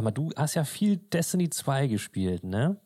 [0.00, 2.80] Sag mal, du hast ja viel Destiny 2 gespielt, ne?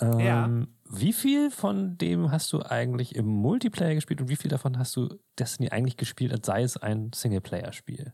[0.00, 0.50] Ähm, Ja.
[0.90, 4.96] Wie viel von dem hast du eigentlich im Multiplayer gespielt und wie viel davon hast
[4.96, 8.12] du Destiny eigentlich gespielt, als sei es ein Singleplayer-Spiel?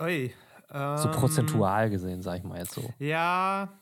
[0.00, 0.32] Ui,
[0.68, 2.94] So ähm, prozentual gesehen, sag ich mal jetzt so.
[3.00, 3.72] Ja.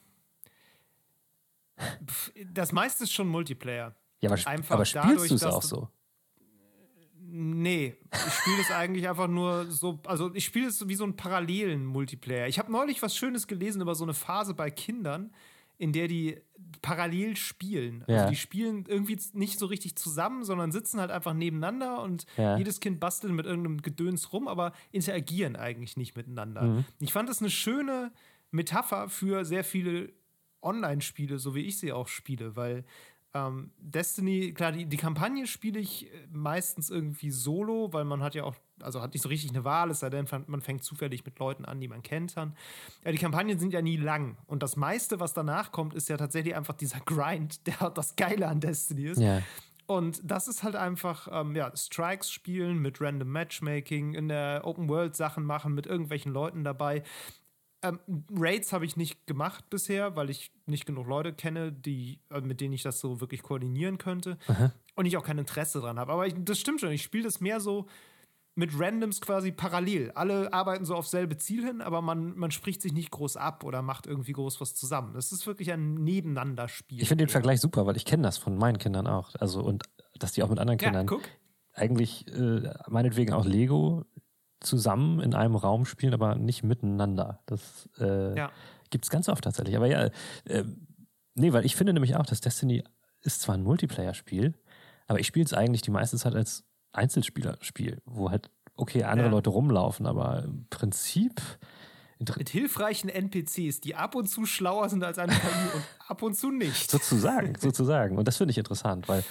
[2.51, 3.95] Das meiste ist schon Multiplayer.
[4.21, 5.91] Ja, aber, Einfach aber dadurch, spielst du es auch so?
[7.33, 11.17] Nee, ich spiele es eigentlich einfach nur so, also ich spiele es wie so einen
[11.17, 12.49] parallelen Multiplayer.
[12.49, 15.33] Ich habe neulich was Schönes gelesen über so eine Phase bei Kindern,
[15.79, 16.39] in der die
[16.83, 18.03] parallel spielen.
[18.07, 18.27] Also Ja.
[18.29, 22.59] die spielen irgendwie nicht so richtig zusammen, sondern sitzen halt einfach nebeneinander und Ja.
[22.59, 26.63] jedes Kind bastelt mit irgendeinem Gedöns rum, aber interagieren eigentlich nicht miteinander.
[26.63, 26.85] Mhm.
[26.99, 28.13] Ich fand das eine schöne
[28.51, 30.13] Metapher für sehr viele
[30.63, 32.85] Online-Spiele, so wie ich sie auch spiele, weil
[33.33, 38.35] ähm, Destiny, klar, die, die Kampagne spiele ich äh, meistens irgendwie solo, weil man hat
[38.35, 41.25] ja auch, also hat nicht so richtig eine Wahl, es sei denn, man fängt zufällig
[41.25, 42.57] mit Leuten an, die man kennt dann.
[43.05, 44.37] Ja, die Kampagnen sind ja nie lang.
[44.47, 48.49] Und das meiste, was danach kommt, ist ja tatsächlich einfach dieser Grind, der das Geile
[48.49, 49.21] an Destiny ist.
[49.21, 49.43] Ja.
[49.87, 54.89] Und das ist halt einfach, ähm, ja, Strikes spielen mit Random Matchmaking, in der Open
[54.89, 57.03] World Sachen machen, mit irgendwelchen Leuten dabei.
[57.83, 57.99] Ähm,
[58.35, 62.61] Raids habe ich nicht gemacht bisher, weil ich nicht genug Leute kenne, die, äh, mit
[62.61, 64.37] denen ich das so wirklich koordinieren könnte.
[64.97, 66.13] Und ich auch kein Interesse dran habe.
[66.13, 67.87] Aber ich, das stimmt schon, ich spiele das mehr so
[68.55, 70.11] mit Randoms quasi parallel.
[70.15, 73.65] Alle arbeiten so auf selbe Ziel hin, aber man, man spricht sich nicht groß ab
[73.65, 75.15] oder macht irgendwie groß was zusammen.
[75.15, 77.01] Das ist wirklich ein Nebeneinanderspiel.
[77.01, 77.31] Ich finde den.
[77.31, 79.35] Vergleich super, weil ich kenne das von meinen Kindern auch.
[79.37, 79.85] Also und
[80.19, 81.23] dass die auch mit anderen Ja, Kindern guck.
[81.73, 84.05] eigentlich äh, meinetwegen auch Lego
[84.61, 87.41] zusammen in einem Raum spielen, aber nicht miteinander.
[87.47, 88.51] Das äh, Ja.
[88.91, 89.77] gibt's ganz oft tatsächlich.
[89.77, 90.11] Aber ja,
[90.45, 90.65] äh,
[91.35, 92.85] nee, weil ich finde nämlich auch, dass Destiny
[93.23, 94.55] ist zwar ein Multiplayer-Spiel,
[95.07, 99.33] aber ich spiele es eigentlich die meiste Zeit als Einzelspielerspiel, wo halt, okay, andere Ja.
[99.33, 101.41] Leute rumlaufen, aber im Prinzip
[102.37, 106.35] Mit hilfreichen NPCs, die ab und zu schlauer sind als eine KI und ab und
[106.37, 106.91] zu nicht.
[106.91, 108.19] Sozusagen, sozusagen.
[108.19, 109.25] Und das finde ich interessant, weil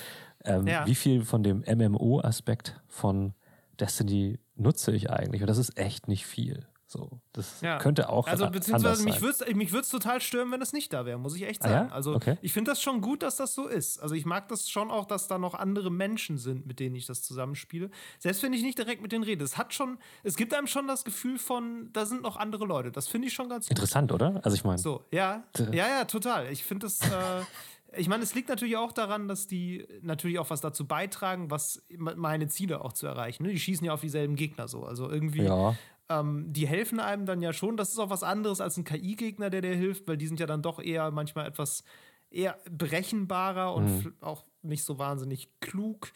[0.43, 0.87] ähm, Ja.
[0.87, 3.33] wie viel von dem MMO-Aspekt von
[3.79, 5.41] Destiny nutze ich eigentlich?
[5.41, 6.67] Und das ist echt nicht viel.
[6.91, 7.77] So, das Ja.
[7.77, 11.05] könnte auch Also beziehungsweise mich würde es mich würd's total stören, wenn es nicht da
[11.05, 11.89] wäre, muss ich echt Ah, sagen.
[11.89, 11.93] ja?
[11.95, 12.37] Also Okay.
[12.41, 13.99] ich finde das schon gut, dass das so ist.
[13.99, 17.05] Also ich mag das schon auch, dass da noch andere Menschen sind, mit denen ich
[17.05, 17.91] das zusammenspiele.
[18.17, 19.45] Selbst wenn ich nicht direkt mit denen rede.
[19.45, 22.91] Es hat schon, es gibt einem schon das Gefühl von, da sind noch andere Leute.
[22.91, 23.77] Das finde ich schon ganz gut.
[23.77, 24.41] Interessant, oder?
[24.43, 25.43] Also ich meine, So, ja.
[25.71, 26.51] Ja, ja, total.
[26.51, 27.01] Ich finde das.
[27.01, 27.05] Äh,
[27.97, 31.83] ich meine, es liegt natürlich auch daran, dass die natürlich auch was dazu beitragen, was
[31.89, 33.43] me- meine Ziele auch zu erreichen.
[33.43, 33.49] Ne?
[33.49, 34.83] Die schießen ja auf dieselben Gegner so.
[34.83, 35.75] Also irgendwie, Ja.
[36.09, 37.77] ähm, die helfen einem dann ja schon.
[37.77, 40.45] Das ist auch was anderes als ein KI-Gegner, der dir hilft, weil die sind ja
[40.45, 41.83] dann doch eher manchmal etwas
[42.31, 44.13] eher berechenbarer und Mhm.
[44.21, 46.11] auch nicht so wahnsinnig klug.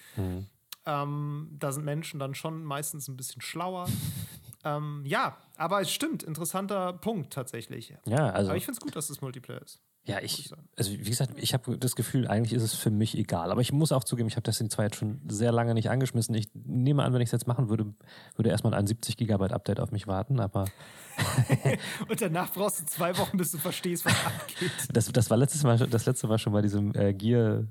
[0.85, 3.87] Ähm, da sind Menschen dann schon meistens ein bisschen schlauer.
[4.65, 7.95] ähm, ja, aber es stimmt, interessanter Punkt tatsächlich.
[8.05, 9.81] ja, also Aber ich finde es gut, dass das Multiplayer ist.
[10.05, 13.51] Ja, ich also wie gesagt, ich habe das Gefühl, eigentlich ist es für mich egal.
[13.51, 16.35] Aber ich muss auch zugeben, ich habe Destiny 2 jetzt schon sehr lange nicht angeschmissen.
[16.35, 17.93] Ich nehme an, wenn ich es jetzt machen würde,
[18.35, 20.41] würde erstmal ein 70 Gigabyte Update auf mich warten.
[20.41, 20.65] Aber
[22.09, 24.71] Und danach brauchst du zwei Wochen, bis du verstehst, was abgeht.
[24.91, 27.65] Das, das war letztes Mal, das letzte Mal schon bei diesem äh, Gear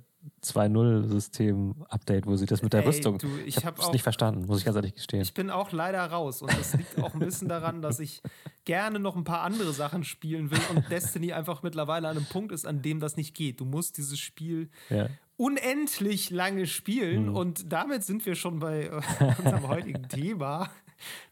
[0.44, 3.18] 2.0 System Update, wo sie das mit der Ey, Rüstung.
[3.18, 5.22] du, ich ich hab habe es nicht verstanden, muss ich ganz ehrlich gestehen.
[5.22, 6.42] Ich bin auch leider raus.
[6.42, 8.22] Und das liegt auch ein bisschen daran, dass ich
[8.64, 12.52] gerne noch ein paar andere Sachen spielen will und Destiny einfach mittlerweile an einem Punkt
[12.52, 13.60] ist, an dem das nicht geht.
[13.60, 15.08] Du musst dieses Spiel ja.
[15.36, 17.36] unendlich lange spielen Hm.
[17.36, 19.00] und damit sind wir schon bei äh,
[19.38, 20.70] unserem heutigen Thema,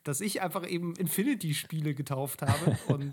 [0.05, 3.11] dass ich einfach eben Infinity-Spiele getauft habe und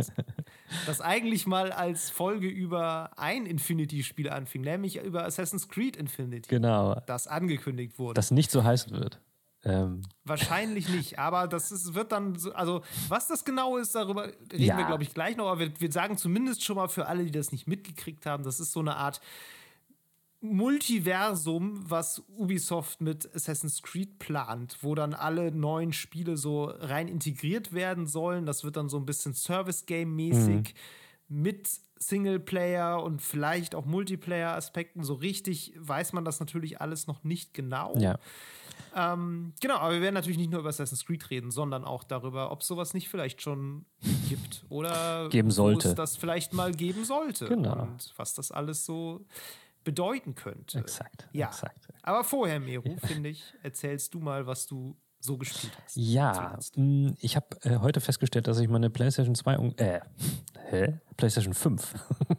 [0.86, 7.02] das eigentlich mal als Folge über ein Infinity-Spiel anfing, nämlich über Assassin's Creed Infinity, Genau.
[7.06, 8.16] das angekündigt wurde.
[8.16, 9.20] Das nicht so heißen wird.
[9.64, 14.28] Ähm, Wahrscheinlich nicht, aber das ist, wird dann, so, also was das genau ist, darüber
[14.28, 14.78] reden Ja.
[14.78, 15.48] wir, glaube ich, gleich noch.
[15.48, 18.60] Aber wir, wir sagen zumindest schon mal für alle, die das nicht mitgekriegt haben, das
[18.60, 19.20] ist so eine Art
[20.42, 27.74] Multiversum, was Ubisoft mit Assassin's Creed plant, wo dann alle neuen Spiele so rein integriert
[27.74, 28.46] werden sollen.
[28.46, 30.74] Das wird dann so ein bisschen Service-Game-mäßig
[31.28, 35.04] mit Singleplayer und vielleicht auch Multiplayer-Aspekten.
[35.04, 37.96] So richtig weiß man das natürlich alles noch nicht genau.
[37.98, 38.20] ja.
[38.96, 42.52] Ähm, genau, aber wir werden natürlich nicht nur über Assassin's Creed reden, sondern auch darüber,
[42.52, 43.86] ob es sowas nicht vielleicht schon
[44.30, 45.86] gibt oder Geben sollte.
[45.86, 47.82] wo es das vielleicht mal geben sollte Genau.
[47.82, 49.26] und was das alles so
[49.88, 50.80] bedeuten könnte.
[50.80, 51.30] Exakt.
[51.32, 51.48] Ja.
[51.48, 51.88] Exakt.
[52.04, 55.96] Aber vorher, Meru, finde ich, erzählst du mal, was du so gespielt hast.
[55.96, 60.00] Ja, mh, ich habe äh, heute festgestellt, dass ich meine PlayStation 2, un- äh,
[60.70, 61.00] hä?
[61.16, 61.94] PlayStation 5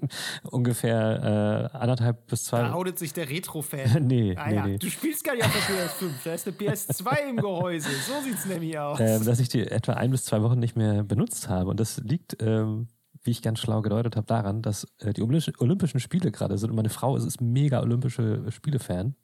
[0.50, 2.60] ungefähr äh, anderthalb bis zwei.
[2.62, 4.06] Da outet sich der Retro-Fan.
[4.06, 4.78] nee, Ah nee, ja, nee.
[4.78, 7.88] du spielst gar nicht auf der PS5, da ist eine PS2 im Gehäuse.
[7.90, 9.00] So sieht's nämlich aus.
[9.00, 11.70] ähm, dass ich die etwa ein bis zwei Wochen nicht mehr benutzt habe.
[11.70, 12.88] Und das liegt, ähm,
[13.22, 16.70] wie ich ganz schlau gedeutet habe, daran, dass äh, die Olympischen, Spiele gerade sind.
[16.70, 19.14] Und meine Frau ist, ist mega Olympische Spiele-Fan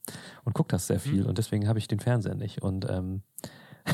[0.44, 1.26] und guckt das sehr viel.
[1.26, 2.62] Und deswegen habe ich den Fernseher nicht.
[2.62, 3.23] Und, ähm,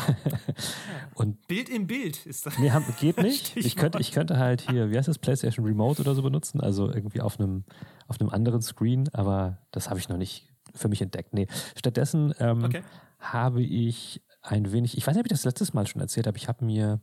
[1.15, 2.59] und Bild im Bild ist das.
[2.59, 2.71] nee,
[3.01, 3.57] geht nicht.
[3.57, 6.61] Ich könnte, ich könnte halt hier, wie heißt das, PlayStation Remote oder so benutzen.
[6.61, 7.65] Also irgendwie auf einem,
[8.07, 9.09] auf einem anderen Screen.
[9.13, 11.35] Aber das habe ich noch nicht für mich entdeckt.
[11.35, 12.83] Nee, stattdessen ähm, Okay.
[13.19, 16.39] habe ich ein wenig, ich weiß nicht, ob ich das letztes Mal schon erzählt habe,
[16.39, 17.01] ich habe mir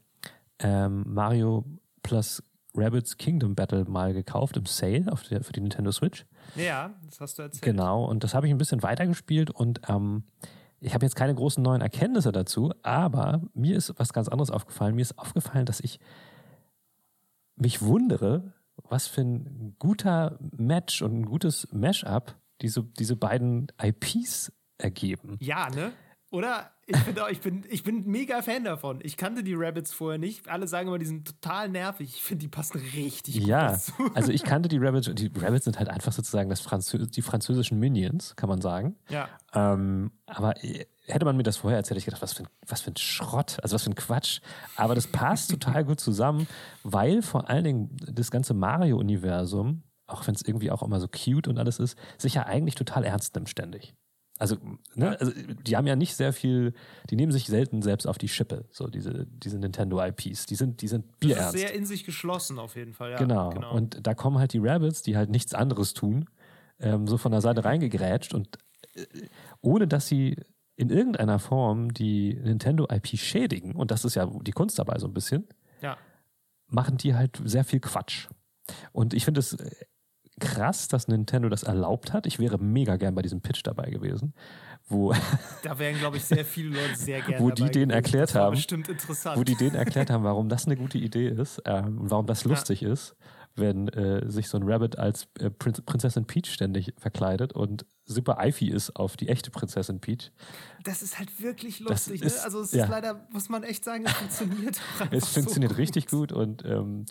[0.60, 1.66] ähm, Mario
[2.04, 2.44] plus
[2.78, 6.26] Rabbids Kingdom Battle mal gekauft im Sale auf der, für die Nintendo Switch.
[6.56, 7.64] Ja, das hast du erzählt.
[7.64, 10.24] Genau, und das habe ich ein bisschen weitergespielt und ähm,
[10.80, 14.96] ich habe jetzt keine großen neuen Erkenntnisse dazu, aber mir ist was ganz anderes aufgefallen.
[14.96, 16.00] Mir ist aufgefallen, dass ich
[17.56, 18.54] mich wundere,
[18.88, 25.38] was für ein guter Match und ein gutes Mashup diese, diese beiden IPs ergeben.
[25.40, 25.92] Ja, ne?
[26.32, 26.72] Oder?
[26.90, 29.00] Ich bin, auch, ich, bin, ich bin mega Fan davon.
[29.04, 30.48] Ich kannte die Rabbits vorher nicht.
[30.48, 32.14] Alle sagen immer, die sind total nervig.
[32.16, 33.92] Ich finde, die passen richtig gut Ja, dazu.
[34.14, 37.78] also ich kannte die Rabbits, die Rabbits sind halt einfach sozusagen das Franzö die französischen
[37.78, 38.96] Minions, kann man sagen.
[39.10, 39.28] Ja.
[39.54, 42.50] Ähm, aber äh, hätte man mir das vorher erzählt, hätte ich gedacht, was für, ein,
[42.66, 44.40] was für ein Schrott, also was für ein Quatsch.
[44.78, 46.48] Aber das passt total gut zusammen,
[46.84, 51.50] weil vor allen Dingen das ganze Mario-Universum, auch wenn es irgendwie auch immer so cute
[51.50, 53.94] und alles ist, sich ja eigentlich total ernst nimmt ständig.
[54.40, 54.58] Also,
[54.96, 55.32] ne, also
[55.66, 56.74] die haben ja nicht sehr viel,
[57.10, 60.46] die nehmen sich selten selbst auf die Schippe, so diese, diese Nintendo-IPs.
[60.46, 61.58] Die sind, die sind Das ist bierernst.
[61.58, 63.12] sehr in sich geschlossen auf jeden Fall.
[63.12, 63.72] Ja, Genau.
[63.72, 66.30] Und da kommen halt die Rabbits, die halt nichts anderes tun,
[66.80, 68.58] ähm, so von der Seite reingegrätscht und
[68.94, 69.06] äh,
[69.62, 70.38] ohne dass sie
[70.76, 75.14] in irgendeiner Form die Nintendo-IP schädigen, und das ist ja die Kunst dabei so ein
[75.14, 75.48] bisschen,
[75.82, 75.98] ja.
[76.68, 78.28] machen die halt sehr viel Quatsch.
[78.92, 79.72] Und ich finde es äh,
[80.40, 82.26] krass, dass Nintendo das erlaubt hat.
[82.26, 84.34] Ich wäre mega gern bei diesem Pitch dabei gewesen,
[84.88, 85.14] wo,
[85.64, 88.88] Da wären, glaube ich, sehr viele Leute sehr gerne Wo die denen erklärt haben, bestimmt
[88.90, 89.38] interessant.
[89.38, 92.46] wo die denen erklärt haben, warum das eine gute Idee ist ähm, und warum das
[92.46, 93.16] lustig ist,
[93.56, 98.38] wenn äh, sich so ein Rabbit als äh, Prin Prinzessin Peach ständig verkleidet und super
[98.38, 100.32] eify ist auf die echte Prinzessin Peach.
[100.84, 102.22] das ist halt wirklich lustig.
[102.22, 102.44] ist- ne?
[102.44, 102.84] Also es ja.
[102.84, 104.80] ist leider, muss man echt sagen, es funktioniert.
[105.12, 107.06] Es funktioniert so richtig gut und ähm,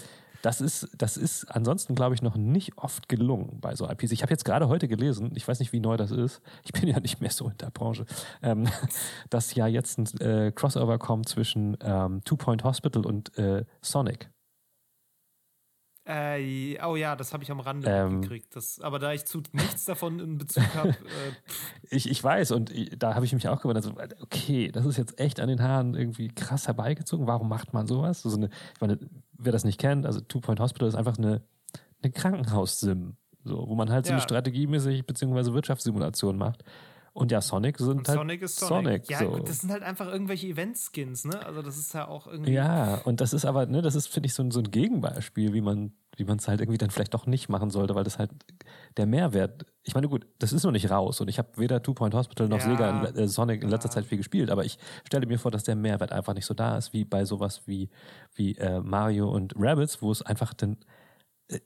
[0.46, 4.12] das ist, das ist ansonsten, glaube ich, noch nicht oft gelungen bei so IPs.
[4.12, 6.88] Ich habe jetzt gerade heute gelesen, ich weiß nicht, wie neu das ist, ich bin
[6.88, 8.06] ja nicht mehr so in der Branche,
[8.42, 8.68] ähm,
[9.28, 14.30] dass ja jetzt ein äh, Crossover kommt zwischen ähm, Two Point Hospital und äh, Sonic.
[16.08, 18.20] Äh, oh ja, das habe ich am Rande Ähm.
[18.20, 18.54] mitgekriegt.
[18.54, 21.32] Das, aber da ich zu nichts davon in Bezug habe, äh,
[21.90, 24.96] Ich, ich weiß und ich, da habe ich mich auch gewundert, so, okay, das ist
[24.96, 27.26] jetzt echt an den Haaren irgendwie krass herbeigezogen.
[27.26, 28.22] Warum macht man sowas?
[28.22, 29.00] So eine, ich meine,
[29.38, 31.42] wer das nicht kennt, also Two Point Hospital ist einfach eine,
[32.02, 36.64] eine Krankenhaus-Sim, so, wo man halt so eine strategiemäßig beziehungsweise Wirtschaftssimulation macht.
[37.12, 39.06] Und ja, Sonic sind und halt Sonic ist Sonic.
[39.06, 39.38] Sonic, ja, so.
[39.38, 41.46] das sind halt einfach irgendwelche Event-Skins, ne?
[41.46, 42.52] Also das ist ja auch irgendwie.
[42.52, 45.54] Ja, und das ist aber, ne, das ist, finde ich, so ein, so ein Gegenbeispiel,
[45.54, 48.18] wie man, wie man es halt irgendwie dann vielleicht doch nicht machen sollte, weil das
[48.18, 48.30] halt
[48.96, 51.94] der Mehrwert, ich meine, gut, das ist noch nicht raus und ich habe weder Two
[51.94, 52.64] Point Hospital noch Ja.
[52.64, 53.92] Sega in, äh, Sonic in letzter Ja.
[53.94, 56.76] Zeit viel gespielt, aber ich stelle mir vor, dass der Mehrwert einfach nicht so da
[56.76, 57.90] ist, wie bei sowas wie,
[58.34, 60.78] wie äh, Mario und Rabbids, wo es einfach dann
[61.48, 61.60] äh,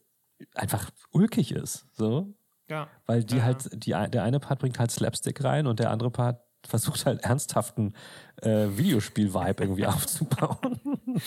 [0.54, 2.34] einfach ulkig ist, so,
[2.68, 2.88] Ja.
[3.06, 3.44] weil die Ja.
[3.44, 7.22] halt, die, der eine Part bringt halt Slapstick rein und der andere Part versucht halt
[7.22, 7.94] ernsthaften
[8.42, 10.80] äh, Videospiel-Vibe irgendwie aufzubauen.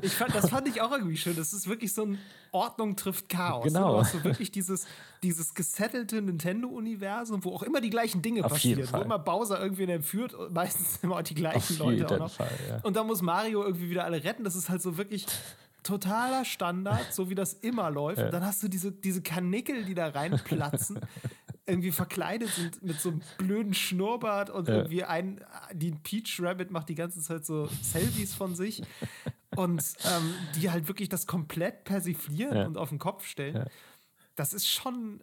[0.00, 1.36] Ich fand, das fand ich auch irgendwie schön.
[1.36, 2.18] Das ist wirklich so ein
[2.52, 3.64] Ordnung trifft Chaos.
[3.64, 3.70] ne?
[3.72, 3.94] Genau.
[3.94, 4.86] Du hast so wirklich dieses,
[5.22, 8.88] dieses gesettelte Nintendo-Universum, wo auch immer die gleichen Dinge Auf passieren.
[8.92, 11.96] Wo immer Bowser irgendwen entführt und meistens immer auch die gleichen Auf Leute.
[11.96, 12.30] jeden auch noch.
[12.30, 12.78] Fall, ja.
[12.82, 14.44] Und da muss Mario irgendwie wieder alle retten.
[14.44, 15.26] Das ist halt so wirklich
[15.82, 18.22] totaler Standard, so wie das immer läuft.
[18.22, 21.00] Und dann hast du diese, diese Kanickel, die da reinplatzen.
[21.68, 25.44] irgendwie verkleidet sind mit so einem blöden Schnurrbart und irgendwie ein,
[25.74, 28.82] die Peach Rabbit macht die ganze Zeit so Selfies von sich
[29.54, 33.68] und ähm, die halt wirklich das komplett persiflieren und auf den Kopf stellen.
[34.34, 35.22] Das ist schon,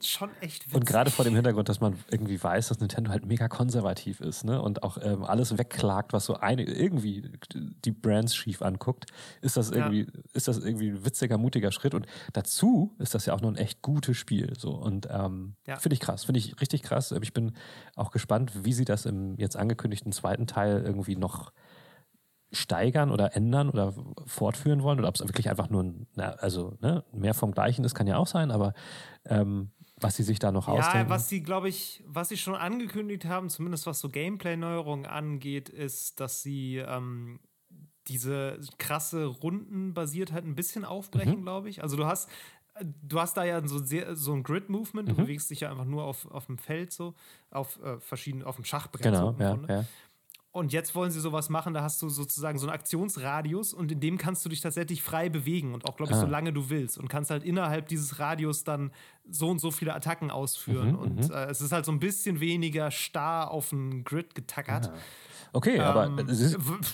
[0.00, 0.74] schon echt witzig.
[0.74, 4.44] Und gerade vor dem Hintergrund, dass man irgendwie weiß, dass Nintendo halt mega konservativ ist,
[4.44, 4.60] ne?
[4.60, 9.06] Und auch ähm, alles wegklagt, was so eine irgendwie die Brands schief anguckt,
[9.40, 11.94] ist das irgendwie, ist das irgendwie ein witziger, mutiger Schritt.
[11.94, 14.52] Und dazu ist das ja auch noch ein echt gutes Spiel.
[14.58, 14.72] So.
[14.72, 15.76] Und ähm, Ja.
[15.76, 17.12] finde ich krass, finde ich richtig krass.
[17.22, 17.52] Ich bin
[17.96, 21.52] auch gespannt, wie sie das im jetzt angekündigten zweiten Teil irgendwie noch
[22.50, 23.94] steigern oder ändern oder
[24.26, 27.84] fortführen wollen oder ob es wirklich einfach nur ein, na, also ne, mehr vom Gleichen
[27.84, 28.72] ist, kann ja auch sein, aber
[29.26, 31.08] ähm, was sie sich da noch ausdenken.
[31.08, 35.68] Ja, was sie, glaube ich, was sie schon angekündigt haben, zumindest was so Gameplay-Neuerungen angeht,
[35.68, 37.40] ist, dass sie ähm,
[38.06, 41.42] diese krasse Rundenbasiertheit ein bisschen aufbrechen, mhm.
[41.42, 41.82] glaube ich.
[41.82, 42.30] Also du hast
[43.02, 45.16] du hast da ja so, sehr, so ein Grid-Movement, du mhm.
[45.16, 47.14] bewegst dich ja einfach nur auf, auf dem Feld so,
[47.50, 49.02] auf äh, verschiedenen, auf dem Schachbrett.
[49.02, 49.84] Genau, so ja, ja.
[50.50, 54.00] Und jetzt wollen sie sowas machen, da hast du sozusagen so einen Aktionsradius und in
[54.00, 56.20] dem kannst du dich tatsächlich frei bewegen und auch, glaube ich, ah.
[56.22, 58.90] solange du willst und kannst halt innerhalb dieses Radius dann
[59.28, 60.92] so und so viele Attacken ausführen.
[60.92, 61.34] Mhm, und mhm.
[61.34, 64.88] äh, es ist halt so ein bisschen weniger starr auf den Grid getackert.
[64.88, 64.98] Ah.
[65.52, 66.10] Okay, ähm, aber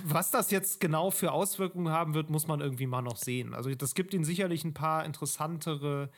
[0.04, 3.54] was das jetzt genau für Auswirkungen haben wird, muss man irgendwie mal noch sehen.
[3.54, 6.10] Also das gibt ihnen sicherlich ein paar interessantere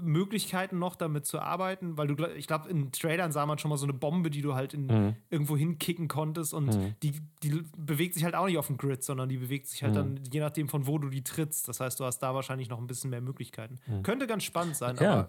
[0.00, 3.76] Möglichkeiten noch damit zu arbeiten, weil du, ich glaube, in Trailern sah man schon mal
[3.76, 5.16] so eine Bombe, die du halt in, mhm.
[5.30, 6.94] irgendwo hinkicken konntest und mhm.
[7.02, 9.92] die, die bewegt sich halt auch nicht auf dem Grid, sondern die bewegt sich halt
[9.92, 9.96] mhm.
[9.96, 11.68] dann je nachdem von wo du die trittst.
[11.68, 13.78] Das heißt, du hast da wahrscheinlich noch ein bisschen mehr Möglichkeiten.
[13.86, 14.02] Mhm.
[14.02, 15.12] Könnte ganz spannend sein, ja.
[15.12, 15.28] aber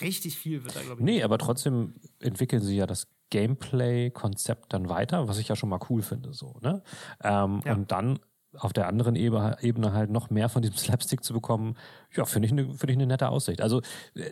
[0.00, 1.04] richtig viel wird da, glaube ich.
[1.04, 5.80] Nee, aber trotzdem entwickeln sie ja das Gameplay-Konzept dann weiter, was ich ja schon mal
[5.90, 6.82] cool finde, so, ne?
[7.22, 7.74] Ähm, ja.
[7.74, 8.18] Und dann
[8.58, 11.76] auf der anderen Ebene halt noch mehr von diesem Slapstick zu bekommen,
[12.12, 13.60] ja, finde ich eine find ich eine nette Aussicht.
[13.60, 13.80] Also
[14.14, 14.30] äh,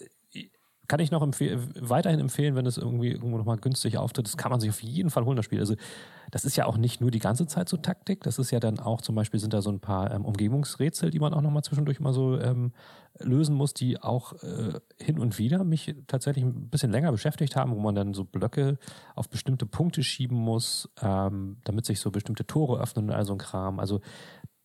[0.92, 4.26] kann ich noch empfehl weiterhin empfehlen, wenn es irgendwie irgendwo nochmal günstig auftritt.
[4.26, 5.58] Das kann man sich auf jeden Fall holen, das Spiel.
[5.58, 5.75] Also,
[6.30, 8.22] das ist ja auch nicht nur die ganze Zeit so Taktik.
[8.25, 11.18] Das ist ja dann auch zum Beispiel sind da so ein paar ähm, Umgebungsrätsel, die
[11.18, 12.72] man auch nochmal zwischendurch mal so ähm,
[13.20, 17.75] lösen muss, die auch äh, hin und wieder mich tatsächlich ein bisschen länger beschäftigt haben,
[17.75, 18.78] wo man dann so Blöcke
[19.14, 23.32] auf bestimmte Punkte schieben muss, ähm, damit sich so bestimmte Tore öffnen und all so
[23.32, 23.80] ein Kram.
[23.80, 24.02] Also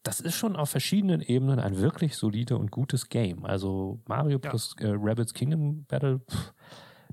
[0.08, 3.46] das ist schon auf verschiedenen Ebenen ein wirklich solide und gutes Game.
[3.46, 4.50] Also Mario ja.
[4.50, 6.54] plus äh, Rabbits Kingdom Battle, pff,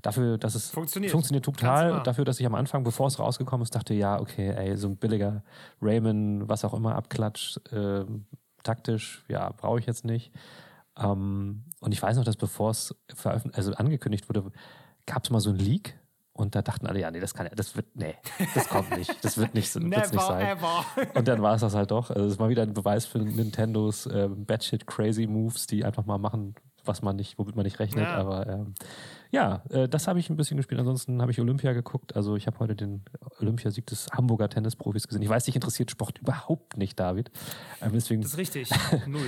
[0.01, 2.03] dafür, dass es funktioniert, funktioniert total.
[2.03, 4.97] Dafür, dass ich am Anfang, bevor es rausgekommen ist, dachte, ja, okay, ey, so ein
[4.97, 5.43] billiger
[5.81, 8.05] Rayman, was auch immer, Abklatsch, äh,
[8.63, 10.31] taktisch, ja, brauche ich jetzt nicht.
[10.97, 14.51] Ähm, und ich weiß noch, dass bevor es veröffentlicht, also angekündigt wurde,
[15.05, 15.99] gab es mal so ein Leak
[16.37, 18.15] und da dachten alle, ja, nee, das kann ja, das wird, nee,
[18.53, 19.23] das kommt nicht.
[19.23, 20.45] Das wird nicht, Never, nicht sein.
[20.45, 20.85] Ever.
[21.13, 22.09] Und dann war es das halt doch.
[22.09, 26.05] Also es ist mal wieder ein Beweis für Nintendos äh, Batshit Crazy Moves, die einfach
[26.05, 26.55] mal machen,
[26.87, 28.05] was man nicht, womit man nicht rechnet.
[28.05, 28.15] Ja.
[28.15, 28.73] Aber ähm,
[29.31, 30.79] ja, äh, das habe ich ein bisschen gespielt.
[30.79, 32.15] Ansonsten habe ich Olympia geguckt.
[32.15, 33.03] Also ich habe heute den
[33.39, 35.21] Olympiasieg des Hamburger Tennisprofis gesehen.
[35.21, 37.31] Ich weiß, dich interessiert Sport überhaupt nicht, David.
[37.81, 38.69] Ähm, deswegen, das ist richtig.
[39.07, 39.21] Null.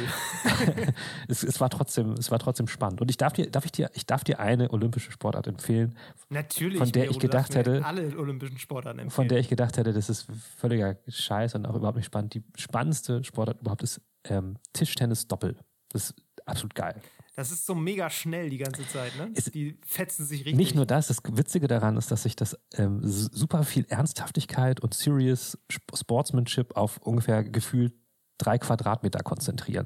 [1.28, 3.02] es, es, war trotzdem, es war trotzdem spannend.
[3.02, 5.96] Und ich darf dir, darf ich dir, ich darf dir eine olympische Sportart empfehlen.
[6.30, 6.78] Natürlich.
[6.78, 9.12] Von der ich gedacht hätte, alle olympischen Sportarten empfehlen.
[9.12, 12.34] Von der ich gedacht hätte, das ist völliger Scheiß und auch überhaupt nicht spannend.
[12.34, 15.58] Die spannendste Sportart überhaupt ist ähm, Tischtennis Doppel.
[15.90, 17.02] Das ist absolut geil.
[17.38, 19.30] Das ist so mega schnell die ganze Zeit, ne?
[19.36, 20.56] Ist die fetzen sich richtig.
[20.56, 24.96] Nicht nur das, das Witzige daran ist, dass sich das ähm, super viel Ernsthaftigkeit und
[24.96, 25.56] Serious
[25.94, 27.94] Sportsmanship auf ungefähr gefühlt
[28.40, 29.86] drei Quadratmeter konzentrieren.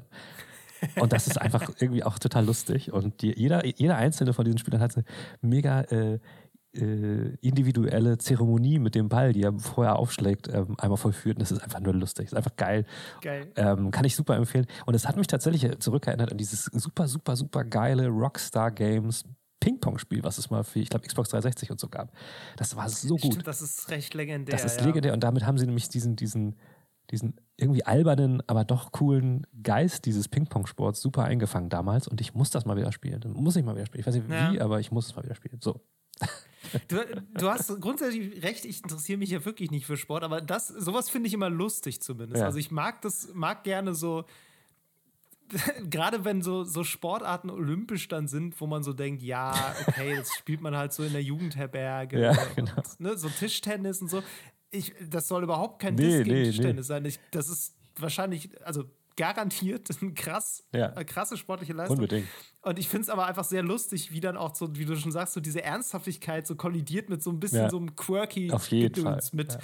[0.96, 2.90] Und das ist einfach irgendwie auch total lustig.
[2.90, 5.04] Und die, jeder, jeder einzelne von diesen Spielern hat eine
[5.42, 6.20] mega äh,
[6.74, 11.36] äh, individuelle Zeremonie mit dem Ball, die er vorher aufschlägt, ähm, einmal vollführt.
[11.36, 12.26] Und das ist einfach nur lustig.
[12.26, 12.86] Das ist einfach geil.
[13.20, 13.52] Geil.
[13.56, 14.66] Ähm, kann ich super empfehlen.
[14.86, 19.24] Und es hat mich tatsächlich zurückerinnert an dieses super, super, super geile Rockstar Games
[19.60, 22.12] Ping-Pong-Spiel, was es mal für, ich glaube, Xbox 360 und so gab.
[22.56, 23.32] Das war so gut.
[23.32, 24.52] Stimmt, das ist recht legendär.
[24.56, 24.86] Das ist ja.
[24.86, 25.12] legendär.
[25.12, 26.56] Und damit haben sie nämlich diesen, diesen,
[27.10, 32.08] diesen irgendwie albernen, aber doch coolen Geist dieses Ping-Pong-Sports super eingefangen damals.
[32.08, 33.20] Und ich muss das mal wieder spielen.
[33.34, 34.00] Muss ich mal wieder spielen.
[34.00, 34.64] Ich weiß nicht wie, ja.
[34.64, 35.60] aber ich muss es mal wieder spielen.
[35.60, 35.80] So.
[36.88, 36.96] Du,
[37.34, 41.10] du, hast grundsätzlich recht, ich interessiere mich ja wirklich nicht für Sport, aber das, sowas
[41.10, 42.40] finde ich immer lustig zumindest.
[42.40, 42.46] Ja.
[42.46, 44.24] Also ich mag das, mag gerne so,
[45.90, 50.32] gerade wenn so, so Sportarten olympisch dann sind, wo man so denkt, ja, okay, das
[50.34, 52.20] spielt man halt so in der Jugendherberge.
[52.22, 52.72] Ja, genau.
[52.76, 54.22] und, ne, so Tischtennis und so.
[54.70, 56.82] Ich, das soll überhaupt kein nee, nee Tischtennis nee.
[56.82, 57.04] sein.
[57.04, 58.84] Ich, das ist wahrscheinlich, also
[59.16, 60.88] garantiert eine krass, ja.
[61.04, 61.98] krasse sportliche Leistung.
[61.98, 62.28] Unbedingt.
[62.64, 65.10] Und ich finde es aber einfach sehr lustig, wie dann auch so, wie du schon
[65.10, 67.70] sagst, so diese Ernsthaftigkeit so kollidiert mit so ein bisschen ja.
[67.70, 69.20] so einem quirky Auf jeden Fall.
[69.32, 69.58] mit ja.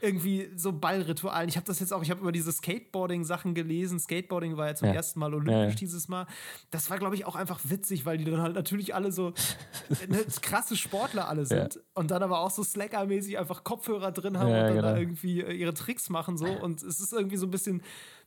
[0.00, 1.48] irgendwie so Ballritualen.
[1.48, 3.98] Ich habe das jetzt auch, ich habe über diese Skateboarding-Sachen gelesen.
[3.98, 6.28] Skateboarding war ja zum ersten Mal olympisch dieses Mal.
[6.70, 9.34] Das war, glaube ich, auch einfach witzig, weil die dann halt natürlich alle so
[10.08, 14.46] ne, krasse Sportler alle sind und dann aber auch so Slacker-mäßig einfach Kopfhörer drin haben
[14.46, 14.82] und dann genau.
[14.82, 16.46] da irgendwie äh, ihre Tricks machen so.
[16.64, 17.82] Und es ist irgendwie so ein bisschen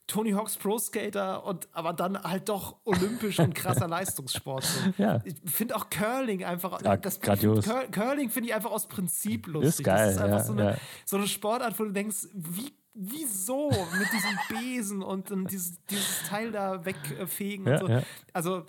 [0.08, 4.64] Tony Hawks Pro Skater und aber dann halt doch olympisch und krasser Leistungssport.
[4.64, 4.80] So.
[4.98, 5.22] Ja.
[5.26, 6.82] Ich finde auch Curling einfach.
[6.82, 7.66] Ja, das, grandios.
[7.66, 9.80] Cur Curling finde ich einfach aus Prinzip lustig.
[9.80, 10.06] Ist geil.
[10.08, 10.78] Das ist einfach ja, so, eine, ja.
[11.06, 16.24] so eine Sportart, wo du denkst, wie wieso mit diesem Besen und, und dieses, dieses
[16.28, 18.02] Teil da wegfegen ja, und so.
[18.34, 18.66] Also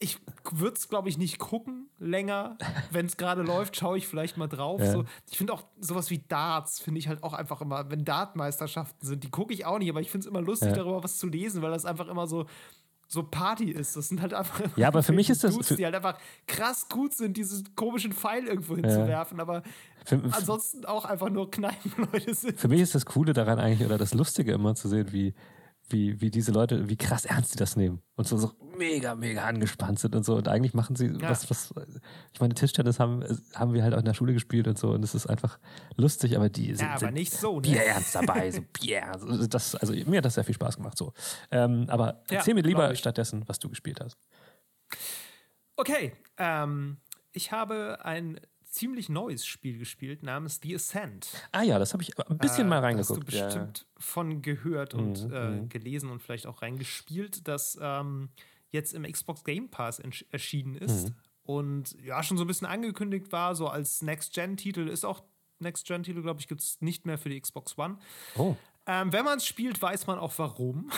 [0.00, 0.18] ich
[0.52, 2.56] würde es, glaube ich, nicht gucken länger.
[2.90, 4.80] Wenn es gerade läuft, schaue ich vielleicht mal drauf.
[4.80, 4.92] Ja.
[4.92, 9.04] So, ich finde auch sowas wie Darts, finde ich halt auch einfach immer, wenn Dartmeisterschaften
[9.04, 10.76] sind, die gucke ich auch nicht, aber ich finde es immer lustig, ja.
[10.76, 12.46] darüber was zu lesen, weil das einfach immer so
[13.10, 13.96] so Party ist.
[13.96, 14.60] Das sind halt einfach.
[14.76, 15.54] Ja, aber für mich ist das.
[15.54, 19.62] Dudes, die halt einfach krass gut sind, diesen komischen Pfeil irgendwo hinzuwerfen, aber
[20.04, 22.60] für, ansonsten auch einfach nur Kneipenleute sind.
[22.60, 25.34] Für mich ist das Coole daran eigentlich, oder das Lustige immer zu sehen, wie
[25.90, 29.44] wie, wie diese Leute, wie krass ernst die das nehmen und so, so mega, mega
[29.44, 30.36] angespannt sind und so.
[30.36, 31.28] Und eigentlich machen sie ja.
[31.28, 31.74] was, was,
[32.32, 35.02] ich meine, Tischtennis haben, haben wir halt auch in der Schule gespielt und so und
[35.02, 35.58] es ist einfach
[35.96, 37.62] lustig, aber die sind, ja, aber nicht so, ne?
[37.62, 39.26] bierernst dabei, so bierernst.
[39.26, 41.12] Also das, also mir hat das sehr viel Spaß gemacht, so.
[41.50, 44.16] Ähm, aber erzähl ja, mir lieber stattdessen, was du gespielt hast.
[45.76, 46.96] Okay, ähm,
[47.32, 51.28] ich habe ein ziemlich neues Spiel gespielt namens The Ascent.
[51.52, 53.26] Ah ja, das habe ich ein bisschen äh, mal reingeguckt.
[53.26, 53.84] Hast du bestimmt ja.
[53.98, 55.68] von gehört und mhm, äh, mhm.
[55.68, 58.30] gelesen und vielleicht auch reingespielt, das ähm,
[58.70, 61.08] jetzt im Xbox Game Pass erschienen ist.
[61.08, 61.14] Mhm.
[61.42, 65.22] Und ja, schon so ein bisschen angekündigt war, so als Next-Gen-Titel ist auch
[65.60, 67.98] Next-Gen-Titel, glaube ich, gibt es nicht mehr für die Xbox One.
[68.36, 68.54] Oh.
[68.86, 70.90] Ähm, wenn man es spielt, weiß man auch warum.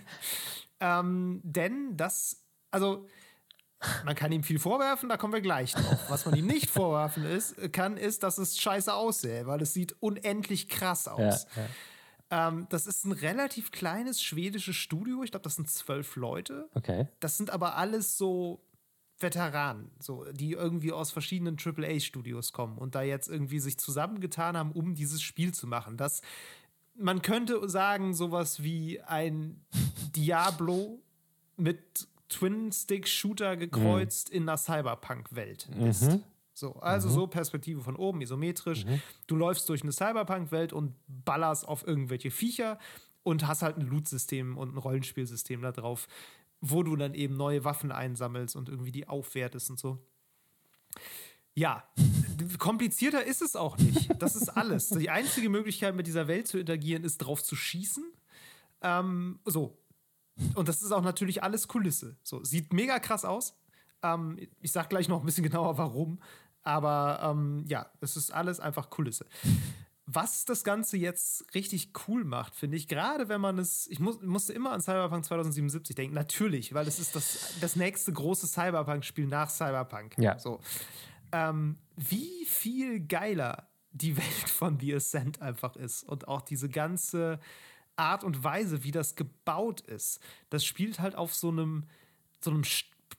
[0.80, 3.06] ähm, denn das, also
[4.04, 5.98] man kann ihm viel vorwerfen, da kommen wir gleich drauf.
[6.08, 9.96] Was man ihm nicht vorwerfen ist, kann, ist, dass es scheiße aussähe, weil es sieht
[10.00, 11.46] unendlich krass aus.
[11.56, 11.68] Ja, ja.
[12.30, 15.22] Ähm, das ist ein relativ kleines schwedisches Studio.
[15.22, 16.68] Ich glaube, das sind zwölf Leute.
[16.74, 17.08] Okay.
[17.18, 18.60] Das sind aber alles so
[19.18, 24.72] Veteranen, so, die irgendwie aus verschiedenen AAA-Studios kommen und da jetzt irgendwie sich zusammengetan haben,
[24.72, 25.96] um dieses Spiel zu machen.
[25.96, 26.22] Das,
[26.94, 29.64] man könnte sagen, sowas wie ein
[30.16, 31.02] Diablo
[31.56, 34.36] mit Twin-Stick-Shooter gekreuzt mhm.
[34.36, 36.02] in einer Cyberpunk-Welt ist.
[36.02, 36.22] Mhm.
[36.60, 37.12] So, also mhm.
[37.14, 38.84] so Perspektive von oben, isometrisch.
[38.84, 39.02] Mhm.
[39.26, 42.78] Du läufst durch eine Cyberpunk-Welt und ballerst auf irgendwelche Viecher
[43.22, 46.06] und hast halt ein Loot-System und ein Rollenspielsystem da drauf,
[46.60, 49.98] wo du dann eben neue Waffen einsammelst und irgendwie die aufwertest und so.
[51.54, 51.84] Ja,
[52.58, 54.10] komplizierter ist es auch nicht.
[54.22, 54.90] Das ist alles.
[54.90, 58.04] Die einzige Möglichkeit, mit dieser Welt zu interagieren, ist drauf zu schießen.
[58.82, 59.78] Ähm, so,
[60.54, 62.16] und das ist auch natürlich alles Kulisse.
[62.22, 63.58] So, sieht mega krass aus.
[64.02, 66.20] Ähm, ich sag gleich noch ein bisschen genauer, warum.
[66.62, 69.26] Aber ähm, ja, es ist alles einfach Kulisse.
[70.06, 74.20] Was das Ganze jetzt richtig cool macht, finde ich, gerade wenn man es, ich muss,
[74.22, 79.26] musste immer an Cyberpunk 2077 denken, natürlich, weil es ist das, das nächste große Cyberpunk-Spiel
[79.26, 80.16] nach Cyberpunk.
[80.18, 80.38] Ja.
[80.38, 80.60] So.
[81.32, 87.38] Ähm, wie viel geiler die Welt von The Ascent einfach ist und auch diese ganze,
[88.00, 90.20] Art und Weise, wie das gebaut ist.
[90.48, 91.84] Das spielt halt auf so einem,
[92.40, 92.64] so einem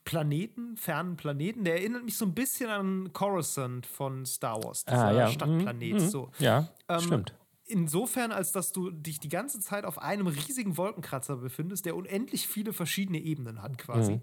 [0.04, 1.64] Planeten, fernen Planeten.
[1.64, 5.28] Der erinnert mich so ein bisschen an Coruscant von Star Wars, dieser ah, ja.
[5.28, 5.94] Stadtplanet.
[5.94, 5.98] Mhm.
[5.98, 6.30] So.
[6.38, 7.34] Ja, ähm, stimmt.
[7.64, 12.48] Insofern, als dass du dich die ganze Zeit auf einem riesigen Wolkenkratzer befindest, der unendlich
[12.48, 14.14] viele verschiedene Ebenen hat, quasi.
[14.14, 14.22] Mhm.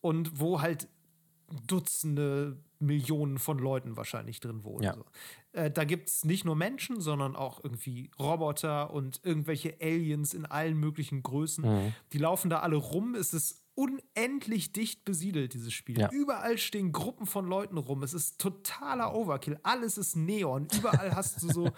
[0.00, 0.88] Und wo halt
[1.66, 4.82] Dutzende Millionen von Leuten wahrscheinlich drin wohnen.
[4.82, 4.94] Ja.
[4.94, 5.04] So.
[5.52, 10.46] Äh, da gibt es nicht nur Menschen, sondern auch irgendwie Roboter und irgendwelche Aliens in
[10.46, 11.64] allen möglichen Größen.
[11.64, 11.94] Mhm.
[12.12, 13.14] Die laufen da alle rum.
[13.14, 15.98] Es ist unendlich dicht besiedelt, dieses Spiel.
[15.98, 16.10] Ja.
[16.10, 18.02] Überall stehen Gruppen von Leuten rum.
[18.02, 19.58] Es ist totaler Overkill.
[19.62, 20.68] Alles ist Neon.
[20.76, 21.70] Überall hast du so,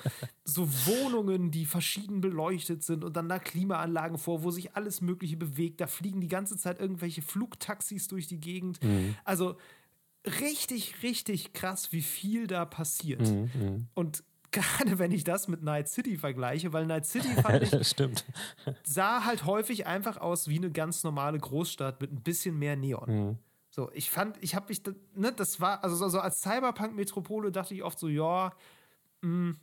[0.45, 5.37] so Wohnungen, die verschieden beleuchtet sind und dann da Klimaanlagen vor, wo sich alles Mögliche
[5.37, 5.81] bewegt.
[5.81, 8.83] Da fliegen die ganze Zeit irgendwelche Flugtaxis durch die Gegend.
[8.83, 9.15] Mhm.
[9.25, 9.57] Also
[10.41, 13.21] richtig, richtig krass, wie viel da passiert.
[13.21, 13.81] Mhm, mh.
[13.95, 14.25] Und
[14.55, 18.25] gerade wenn ich das mit Night City vergleiche, weil Night City fand ich, Stimmt.
[18.85, 23.05] sah halt häufig einfach aus wie eine ganz normale Großstadt mit ein bisschen mehr Neon.
[23.07, 23.39] Mhm.
[23.71, 24.83] So, ich fand, ich habe mich,
[25.17, 28.53] ne, das war, also so als Cyberpunk-Metropole dachte ich oft so, ja,
[29.23, 29.57] mh, hm,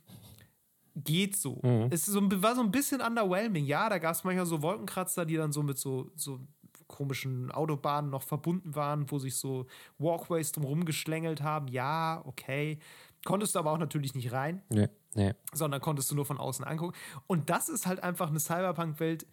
[0.94, 1.58] geht so.
[1.62, 1.88] Mhm.
[1.90, 3.64] Es so, war so ein bisschen underwhelming.
[3.64, 6.40] Ja, da gab es manchmal so Wolkenkratzer, die dann so mit so, so
[6.86, 9.66] komischen Autobahnen noch verbunden waren, wo sich so
[9.98, 11.68] Walkways drumherum geschlängelt haben.
[11.68, 12.78] Ja, okay.
[13.24, 14.62] Konntest du aber auch natürlich nicht rein.
[14.68, 15.34] Nee, nee.
[15.52, 16.96] Sondern konntest du nur von außen angucken.
[17.26, 19.26] Und das ist halt einfach eine Cyberpunk-Welt,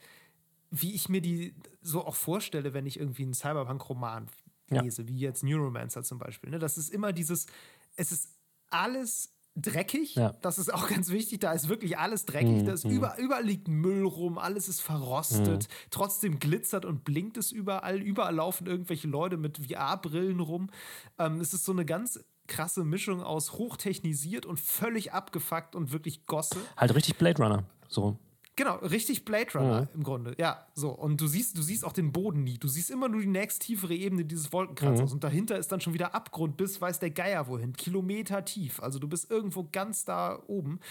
[0.71, 4.27] wie ich mir die so auch vorstelle, wenn ich irgendwie einen Cyberpunk-Roman
[4.69, 5.07] lese, ja.
[5.07, 6.51] wie jetzt Neuromancer zum Beispiel.
[6.51, 6.59] Ne?
[6.59, 7.47] Das ist immer dieses,
[7.95, 8.29] es ist
[8.69, 10.15] alles dreckig.
[10.15, 10.33] Ja.
[10.41, 11.39] Das ist auch ganz wichtig.
[11.39, 12.61] Da ist wirklich alles dreckig.
[12.61, 12.65] Mhm.
[12.65, 12.91] Da ist mhm.
[12.91, 15.63] überall, überall liegt Müll rum, alles ist verrostet.
[15.63, 15.89] Mhm.
[15.89, 18.01] Trotzdem glitzert und blinkt es überall.
[18.01, 20.69] Überall laufen irgendwelche Leute mit VR-Brillen rum.
[21.17, 26.25] Ähm, es ist so eine ganz krasse Mischung aus hochtechnisiert und völlig abgefuckt und wirklich
[26.25, 26.59] Gosse.
[26.75, 27.63] Halt richtig Blade Runner.
[27.87, 28.19] So.
[28.57, 29.87] Genau, richtig Blade Runner mhm.
[29.93, 30.35] im Grunde.
[30.37, 30.89] Ja, so.
[30.89, 32.57] Und du siehst, du siehst auch den Boden nie.
[32.57, 35.11] Du siehst immer nur die nächsttiefere Ebene dieses Wolkenkratzers.
[35.11, 35.13] Mhm.
[35.13, 37.71] Und dahinter ist dann schon wieder Abgrund bis weiß der Geier wohin.
[37.71, 38.81] Kilometer tief.
[38.81, 40.81] Also du bist irgendwo ganz da oben.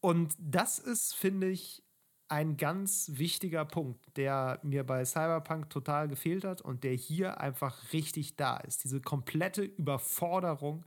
[0.00, 1.83] Und das ist, finde ich,
[2.28, 7.92] ein ganz wichtiger Punkt, der mir bei Cyberpunk total gefehlt hat und der hier einfach
[7.92, 8.84] richtig da ist.
[8.84, 10.84] Diese komplette Überforderung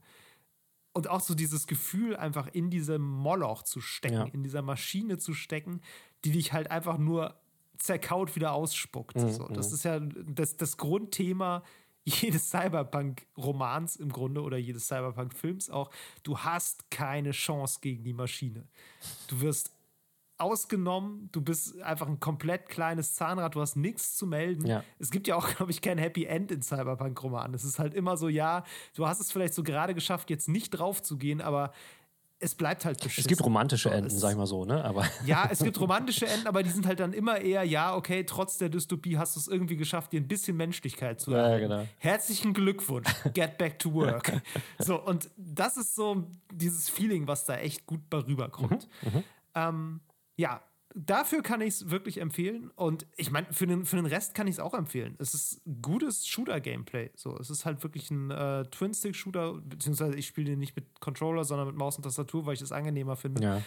[0.92, 4.24] und auch so dieses Gefühl, einfach in diesem Moloch zu stecken, ja.
[4.24, 5.80] in dieser Maschine zu stecken,
[6.24, 7.40] die dich halt einfach nur
[7.76, 9.16] zerkaut wieder ausspuckt.
[9.16, 9.30] Mhm.
[9.30, 11.62] So, das ist ja das, das Grundthema
[12.04, 15.90] jedes Cyberpunk-Romans im Grunde oder jedes Cyberpunk-Films auch.
[16.22, 18.66] Du hast keine Chance gegen die Maschine.
[19.28, 19.77] Du wirst
[20.38, 24.66] ausgenommen, du bist einfach ein komplett kleines Zahnrad, du hast nichts zu melden.
[24.66, 24.84] Ja.
[24.98, 27.54] Es gibt ja auch, glaube ich, kein Happy End in Cyberpunk-Romanen.
[27.54, 30.70] Es ist halt immer so, ja, du hast es vielleicht so gerade geschafft, jetzt nicht
[30.70, 31.72] drauf zu gehen, aber
[32.40, 33.22] es bleibt halt beschissen.
[33.22, 34.84] Es gibt romantische Enden, sag ich mal so, ne?
[34.84, 38.24] Aber ja, es gibt romantische Enden, aber die sind halt dann immer eher, ja, okay,
[38.24, 41.62] trotz der Dystopie hast du es irgendwie geschafft, dir ein bisschen Menschlichkeit zu erhalten.
[41.62, 41.88] Ja, genau.
[41.98, 44.40] Herzlichen Glückwunsch, get back to work.
[44.78, 48.88] so, und das ist so dieses Feeling, was da echt gut bei rüberkommt.
[49.02, 49.24] Mhm, mhm.
[49.54, 50.00] ähm,
[50.38, 50.62] ja,
[50.94, 52.70] dafür kann ich es wirklich empfehlen.
[52.76, 55.16] Und ich meine, für den, für den Rest kann ich es auch empfehlen.
[55.18, 57.10] Es ist gutes Shooter-Gameplay.
[57.14, 61.44] So, es ist halt wirklich ein äh, Twin-Stick-Shooter, beziehungsweise ich spiele den nicht mit Controller,
[61.44, 63.42] sondern mit Maus und Tastatur, weil ich es angenehmer finde.
[63.42, 63.62] Ja.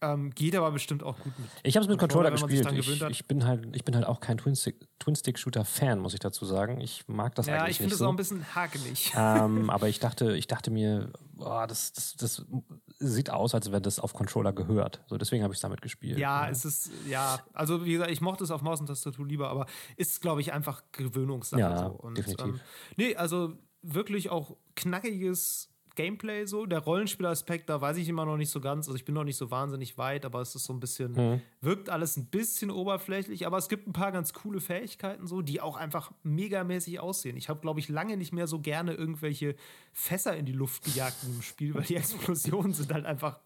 [0.00, 1.48] Ähm, geht aber bestimmt auch gut mit.
[1.64, 3.02] Ich habe es mit Controller, Controller gespielt.
[3.02, 6.80] Ich, ich, bin halt, ich bin halt auch kein Twin-Stick-Shooter-Fan, muss ich dazu sagen.
[6.80, 7.68] Ich mag das ja, eigentlich nicht.
[7.68, 8.06] Ja, ich finde es so.
[8.06, 9.12] auch ein bisschen hakelig.
[9.16, 12.46] Ähm, aber ich dachte, ich dachte mir, boah, das, das, das
[13.00, 15.02] sieht aus, als wenn das auf Controller gehört.
[15.08, 16.18] So, deswegen habe ich es damit gespielt.
[16.18, 19.26] Ja, ja, es ist, ja, also wie gesagt, ich mochte es auf Maus und Tastatur
[19.26, 21.60] lieber, aber ist, glaube ich, einfach Gewöhnungssache.
[21.60, 21.86] Ja, so.
[21.86, 22.46] und, definitiv.
[22.46, 22.60] Ähm,
[22.96, 26.64] nee, also wirklich auch knackiges Gameplay so.
[26.64, 28.86] Der Rollenspielaspekt, da weiß ich immer noch nicht so ganz.
[28.86, 31.42] Also ich bin noch nicht so wahnsinnig weit, aber es ist so ein bisschen, mhm.
[31.60, 35.60] wirkt alles ein bisschen oberflächlich, aber es gibt ein paar ganz coole Fähigkeiten so, die
[35.60, 37.36] auch einfach megamäßig aussehen.
[37.36, 39.56] Ich habe, glaube ich, lange nicht mehr so gerne irgendwelche
[39.92, 43.40] Fässer in die Luft gejagt im Spiel, weil die Explosionen sind halt einfach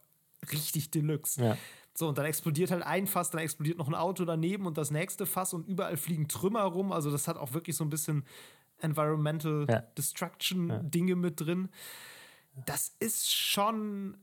[0.53, 1.43] richtig deluxe.
[1.43, 1.57] Ja.
[1.95, 4.91] So, und dann explodiert halt ein Fass, dann explodiert noch ein Auto daneben und das
[4.91, 6.93] nächste Fass und überall fliegen Trümmer rum.
[6.93, 8.25] Also, das hat auch wirklich so ein bisschen
[8.79, 9.81] Environmental ja.
[9.97, 11.17] Destruction-Dinge ja.
[11.17, 11.71] mit drin
[12.55, 14.17] das ist schon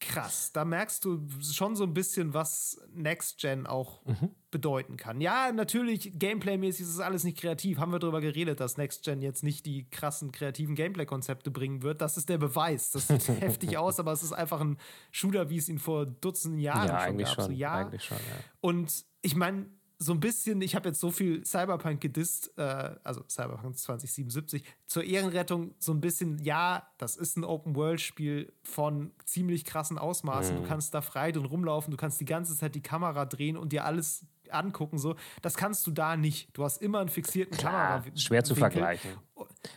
[0.00, 0.52] krass.
[0.52, 4.30] Da merkst du schon so ein bisschen, was Next Gen auch mhm.
[4.50, 5.20] bedeuten kann.
[5.20, 7.78] Ja, natürlich, Gameplay-mäßig ist es alles nicht kreativ.
[7.78, 12.00] Haben wir darüber geredet, dass Next Gen jetzt nicht die krassen kreativen Gameplay-Konzepte bringen wird.
[12.00, 12.90] Das ist der Beweis.
[12.90, 14.78] Das sieht heftig aus, aber es ist einfach ein
[15.10, 17.28] Shooter, wie es ihn vor Dutzenden Jahren ja, schon gab.
[17.28, 18.18] Schon, so, ja, eigentlich schon.
[18.18, 18.44] Ja.
[18.60, 19.66] Und ich meine,
[19.98, 25.04] so ein bisschen, ich habe jetzt so viel Cyberpunk gedisst, äh, also Cyberpunk 2077, zur
[25.04, 30.56] Ehrenrettung so ein bisschen, ja, das ist ein Open-World-Spiel von ziemlich krassen Ausmaßen.
[30.56, 30.62] Mhm.
[30.62, 33.72] Du kannst da frei drin rumlaufen, du kannst die ganze Zeit die Kamera drehen und
[33.72, 34.98] dir alles angucken.
[34.98, 35.16] So.
[35.42, 36.48] Das kannst du da nicht.
[36.56, 38.16] Du hast immer einen fixierten Klar, Kamera.
[38.16, 39.10] Schwer zu vergleichen.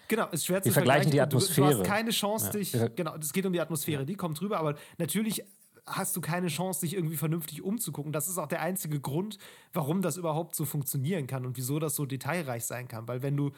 [0.08, 1.12] Genau, ist schwer Wir zu vergleichen.
[1.12, 1.70] die Atmosphäre.
[1.70, 2.74] Du, du, hast keine Chance, dich.
[2.74, 2.88] Ja.
[2.88, 4.06] Genau, es geht um die Atmosphäre, ja.
[4.06, 5.44] die kommt drüber, aber natürlich
[5.88, 8.12] hast du keine Chance, dich irgendwie vernünftig umzugucken.
[8.12, 9.38] Das ist auch der einzige Grund,
[9.74, 13.08] warum das überhaupt so funktionieren kann und wieso das so detailreich sein kann.
[13.08, 13.52] Weil wenn du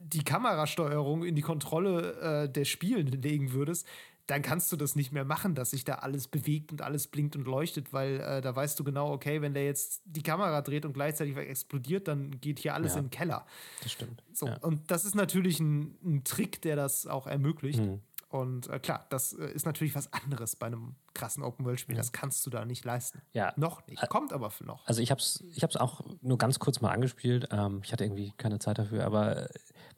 [0.00, 3.86] die Kamerasteuerung in die Kontrolle äh, der Spielen legen würdest,
[4.30, 7.34] dann kannst du das nicht mehr machen, dass sich da alles bewegt und alles blinkt
[7.34, 10.84] und leuchtet, weil äh, da weißt du genau, okay, wenn der jetzt die Kamera dreht
[10.84, 13.44] und gleichzeitig explodiert, dann geht hier alles ja, in den Keller.
[13.82, 14.22] Das stimmt.
[14.32, 14.58] So, ja.
[14.58, 17.80] Und das ist natürlich ein, ein, Trick, der das auch ermöglicht.
[17.80, 18.00] Mhm.
[18.30, 21.96] Und äh, klar, das äh, ist natürlich was anderes bei einem krassen Open-World-Spiel.
[21.96, 23.20] Das kannst du da nicht leisten.
[23.32, 23.52] Ja.
[23.56, 24.08] Noch nicht.
[24.08, 24.86] Kommt aber für noch.
[24.86, 27.48] Also ich habe es ich hab's auch nur ganz kurz mal angespielt.
[27.50, 29.48] Ähm, ich hatte irgendwie keine Zeit dafür, aber äh,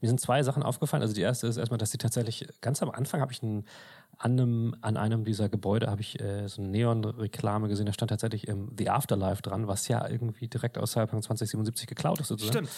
[0.01, 1.03] mir sind zwei Sachen aufgefallen.
[1.03, 3.67] Also die erste ist erstmal, dass sie tatsächlich ganz am Anfang habe ich einen
[4.23, 8.11] an einem, an einem dieser Gebäude habe ich äh, so eine Neon-Reklame gesehen, da stand
[8.11, 12.69] tatsächlich ähm, The Afterlife dran, was ja irgendwie direkt aus Cyberpunk 2077 geklaut ist sozusagen.
[12.69, 12.71] Stimmt.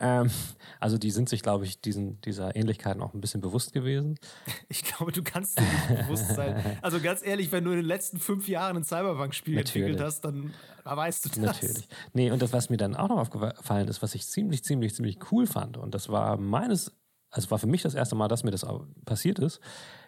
[0.00, 0.30] Ähm,
[0.78, 4.18] also die sind sich, glaube ich, diesen, dieser Ähnlichkeiten auch ein bisschen bewusst gewesen.
[4.68, 6.78] Ich glaube, du kannst dir nicht bewusst sein.
[6.82, 10.54] Also ganz ehrlich, wenn du in den letzten fünf Jahren ein Cyberpunk-Spiel entwickelt hast, dann
[10.84, 11.38] weißt du das.
[11.38, 11.88] Natürlich.
[12.12, 15.18] Nee, und das, was mir dann auch noch aufgefallen ist, was ich ziemlich, ziemlich, ziemlich
[15.30, 16.92] cool fand, und das war meines,
[17.30, 18.66] also war für mich das erste Mal, dass mir das
[19.04, 19.60] passiert ist,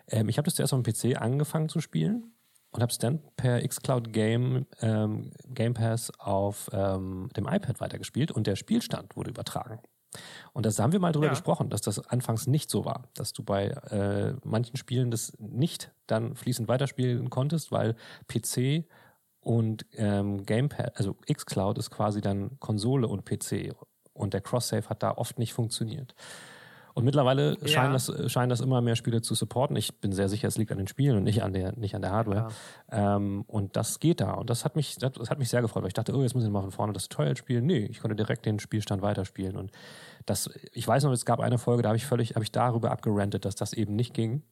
[0.08, 2.32] ähm, ich habe das zuerst auf dem PC angefangen zu spielen
[2.70, 8.32] und habe es dann per xCloud Game, ähm, Game Pass auf ähm, dem iPad weitergespielt
[8.32, 9.80] und der Spielstand wurde übertragen.
[10.52, 11.32] Und das haben wir mal drüber ja.
[11.32, 15.92] gesprochen, dass das anfangs nicht so war, dass du bei äh, manchen Spielen das nicht
[16.06, 17.96] dann fließend weiterspielen konntest, weil
[18.28, 18.84] PC
[19.40, 23.74] und ähm, Gamepad, also xCloud ist quasi dann Konsole und PC
[24.12, 26.14] und der Cross-Save hat da oft nicht funktioniert.
[26.94, 27.66] Und mittlerweile ja.
[27.66, 29.76] scheinen, das, scheinen das immer mehr Spiele zu supporten.
[29.76, 32.02] Ich bin sehr sicher, es liegt an den Spielen und nicht an der, nicht an
[32.02, 32.48] der Hardware.
[32.90, 33.16] Ja.
[33.16, 34.34] Ähm, und das geht da.
[34.34, 36.34] Und das hat mich, das, das, hat mich sehr gefreut, weil ich dachte, oh, jetzt
[36.34, 37.66] muss ich mal von vorne das Tutorial spielen.
[37.66, 39.56] Nee, ich konnte direkt den Spielstand weiterspielen.
[39.56, 39.72] Und
[40.24, 42.92] das, ich weiß noch, es gab eine Folge, da habe ich völlig, habe ich darüber
[42.92, 44.42] abgerantet, dass das eben nicht ging.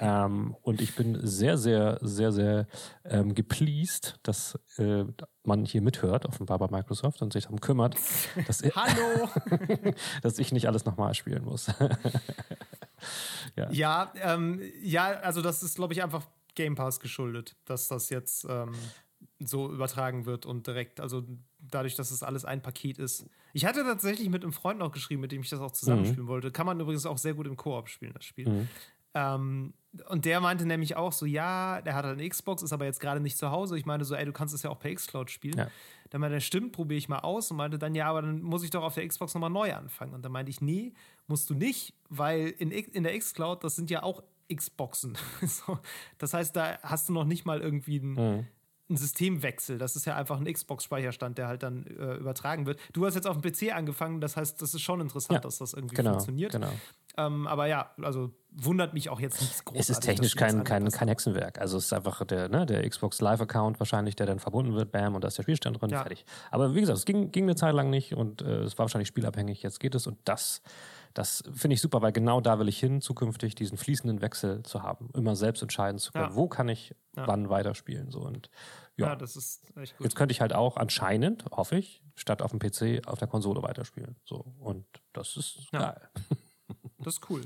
[0.00, 2.66] Ähm, und ich bin sehr, sehr, sehr, sehr
[3.04, 5.04] ähm, gepleased, dass äh,
[5.44, 7.96] man hier mithört, offenbar bei Microsoft und sich darum kümmert,
[8.46, 9.28] dass, Hallo!
[10.22, 11.66] dass ich nicht alles nochmal spielen muss.
[13.56, 18.10] ja, ja, ähm, ja, also das ist, glaube ich, einfach Game Pass geschuldet, dass das
[18.10, 18.74] jetzt ähm,
[19.40, 21.24] so übertragen wird und direkt, also
[21.58, 23.26] dadurch, dass es alles ein Paket ist.
[23.52, 26.28] Ich hatte tatsächlich mit einem Freund noch geschrieben, mit dem ich das auch zusammenspielen mhm.
[26.28, 26.50] wollte.
[26.50, 28.48] Kann man übrigens auch sehr gut im Koop spielen, das Spiel.
[28.48, 28.68] Mhm.
[29.18, 29.74] Ähm,
[30.08, 33.00] und der meinte nämlich auch so, ja, der hat halt eine Xbox, ist aber jetzt
[33.00, 33.76] gerade nicht zu Hause.
[33.78, 35.58] Ich meine so, ey, du kannst es ja auch per Xcloud spielen.
[35.58, 35.68] Ja.
[36.10, 37.50] Dann meinte er, stimmt, probiere ich mal aus.
[37.50, 40.14] Und meinte dann, ja, aber dann muss ich doch auf der Xbox nochmal neu anfangen.
[40.14, 40.92] Und dann meinte ich, nee,
[41.26, 44.22] musst du nicht, weil in, in der Xcloud, das sind ja auch
[44.54, 45.16] Xboxen.
[45.42, 45.78] so,
[46.18, 48.46] das heißt, da hast du noch nicht mal irgendwie ein, mhm.
[48.88, 49.78] einen Systemwechsel.
[49.78, 52.78] Das ist ja einfach ein Xbox-Speicherstand, der halt dann äh, übertragen wird.
[52.92, 55.40] Du hast jetzt auf dem PC angefangen, das heißt, das ist schon interessant, ja.
[55.40, 56.52] dass das irgendwie genau, funktioniert.
[56.52, 56.72] Genau.
[57.18, 59.80] Ähm, aber ja, also wundert mich auch jetzt nichts großartig.
[59.80, 61.60] Es ist technisch kein, kein, kein Hexenwerk.
[61.60, 65.16] Also es ist einfach der, ne, der Xbox Live-Account wahrscheinlich, der dann verbunden wird, bam,
[65.16, 66.02] und da ist der Spielstand drin, ja.
[66.02, 66.24] fertig.
[66.52, 69.08] Aber wie gesagt, es ging, ging eine Zeit lang nicht und äh, es war wahrscheinlich
[69.08, 69.62] spielabhängig.
[69.62, 70.62] Jetzt geht es und das,
[71.12, 74.84] das finde ich super, weil genau da will ich hin, zukünftig diesen fließenden Wechsel zu
[74.84, 75.10] haben.
[75.14, 76.34] Immer selbst entscheiden zu können, ja.
[76.36, 77.26] wo kann ich ja.
[77.26, 78.12] wann weiterspielen.
[78.12, 78.20] So.
[78.20, 78.48] Und
[78.96, 80.04] ja, das ist echt gut.
[80.04, 83.62] Jetzt könnte ich halt auch anscheinend, hoffe ich, statt auf dem PC auf der Konsole
[83.62, 84.16] weiterspielen.
[84.24, 84.52] So.
[84.60, 86.00] Und das ist geil.
[86.98, 87.42] Das ist cool.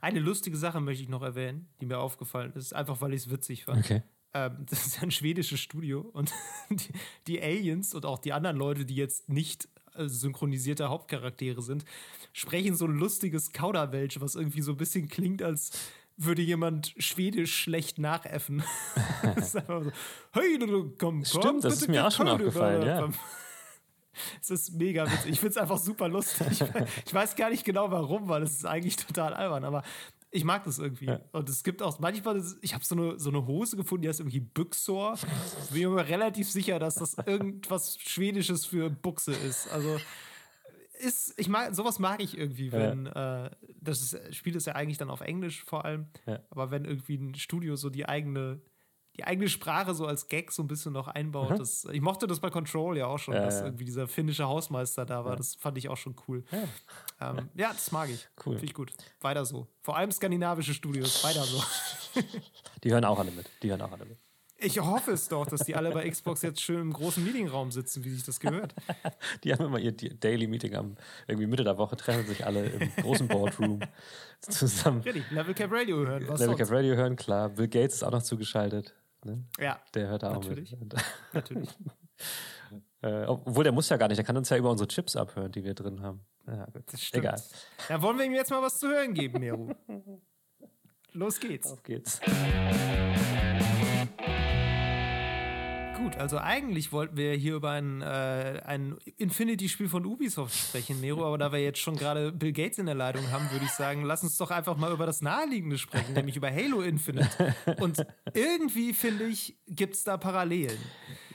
[0.00, 3.30] Eine lustige Sache möchte ich noch erwähnen, die mir aufgefallen ist, einfach weil ich es
[3.30, 3.84] witzig fand.
[3.84, 4.02] Okay.
[4.34, 6.32] Ähm, das ist ja ein schwedisches Studio und
[6.70, 6.92] die,
[7.26, 11.84] die, Aliens und auch die anderen Leute, die jetzt nicht äh, synchronisierte Hauptcharaktere sind,
[12.32, 15.70] sprechen so ein lustiges Kauderwelsch, was irgendwie so ein bisschen klingt, als
[16.16, 18.62] würde jemand Schwedisch schlecht nachäffen.
[19.22, 19.92] das ist einfach so,
[20.32, 23.08] hey, komm, komm, Stimmt, das ist mir auch schon aufgefallen, ja.
[24.40, 25.32] Es ist mega witzig.
[25.32, 26.62] Ich finde es einfach super lustig.
[27.06, 29.82] Ich weiß gar nicht genau warum, weil es ist eigentlich total albern, aber
[30.30, 31.06] ich mag das irgendwie.
[31.06, 31.20] Ja.
[31.32, 34.20] Und es gibt auch manchmal, ich habe so eine, so eine Hose gefunden, die heißt
[34.20, 35.16] irgendwie Büchsor.
[35.72, 39.70] Bin mir relativ sicher, dass das irgendwas Schwedisches für Buchse ist.
[39.72, 39.98] Also
[40.98, 43.46] ist, ich mag, sowas mag ich irgendwie, wenn, ja.
[43.46, 43.50] äh,
[43.80, 46.40] das ist, Spiel ist ja eigentlich dann auf Englisch vor allem, ja.
[46.50, 48.60] aber wenn irgendwie ein Studio so die eigene
[49.16, 51.50] die eigene Sprache so als Gag so ein bisschen noch einbaut.
[51.50, 51.58] Mhm.
[51.58, 53.66] Das, ich mochte das bei Control ja auch schon, ja, dass ja.
[53.66, 55.32] irgendwie dieser finnische Hausmeister da war.
[55.32, 55.36] Ja.
[55.36, 56.44] Das fand ich auch schon cool.
[57.20, 58.28] Ähm, ja, das mag ich.
[58.44, 58.54] Cool.
[58.54, 58.92] Finde ich gut.
[59.20, 59.68] Weiter so.
[59.82, 61.22] Vor allem skandinavische Studios.
[61.22, 61.62] Weiter so.
[62.82, 63.48] die hören auch alle mit.
[63.62, 64.18] Die hören auch alle mit.
[64.56, 68.04] Ich hoffe es doch, dass die alle bei Xbox jetzt schön im großen Meetingraum sitzen,
[68.04, 68.74] wie sich das gehört.
[69.44, 70.96] Die haben immer ihr Daily Meeting am
[71.26, 73.80] irgendwie Mitte der Woche, treffen sich alle im großen Boardroom
[74.40, 75.02] zusammen.
[75.02, 76.24] Richtig, Level Cap Radio hören.
[76.28, 77.50] Was Level Cap Radio hören, klar.
[77.50, 78.94] Bill Gates ist auch noch zugeschaltet.
[79.24, 79.44] Ne?
[79.58, 79.80] Ja.
[79.94, 80.76] Der hört da auch Natürlich.
[80.78, 80.94] mit.
[81.32, 81.70] Natürlich.
[83.02, 84.18] äh, obwohl, der muss ja gar nicht.
[84.18, 86.24] Der kann uns ja über unsere Chips abhören, die wir drin haben.
[86.46, 86.82] Ja, gut.
[86.92, 87.24] Das stimmt.
[87.24, 87.42] Egal.
[87.88, 89.74] Dann wollen wir ihm jetzt mal was zu hören geben, Meru.
[91.12, 91.72] Los geht's.
[91.72, 92.20] Auf geht's.
[95.96, 101.24] Gut, also eigentlich wollten wir hier über ein, äh, ein Infinity-Spiel von Ubisoft sprechen, Mero,
[101.24, 104.02] aber da wir jetzt schon gerade Bill Gates in der Leitung haben, würde ich sagen,
[104.02, 107.54] lass uns doch einfach mal über das Naheliegende sprechen, nämlich über Halo Infinite.
[107.80, 108.04] Und
[108.34, 110.78] irgendwie, finde ich, gibt es da Parallelen.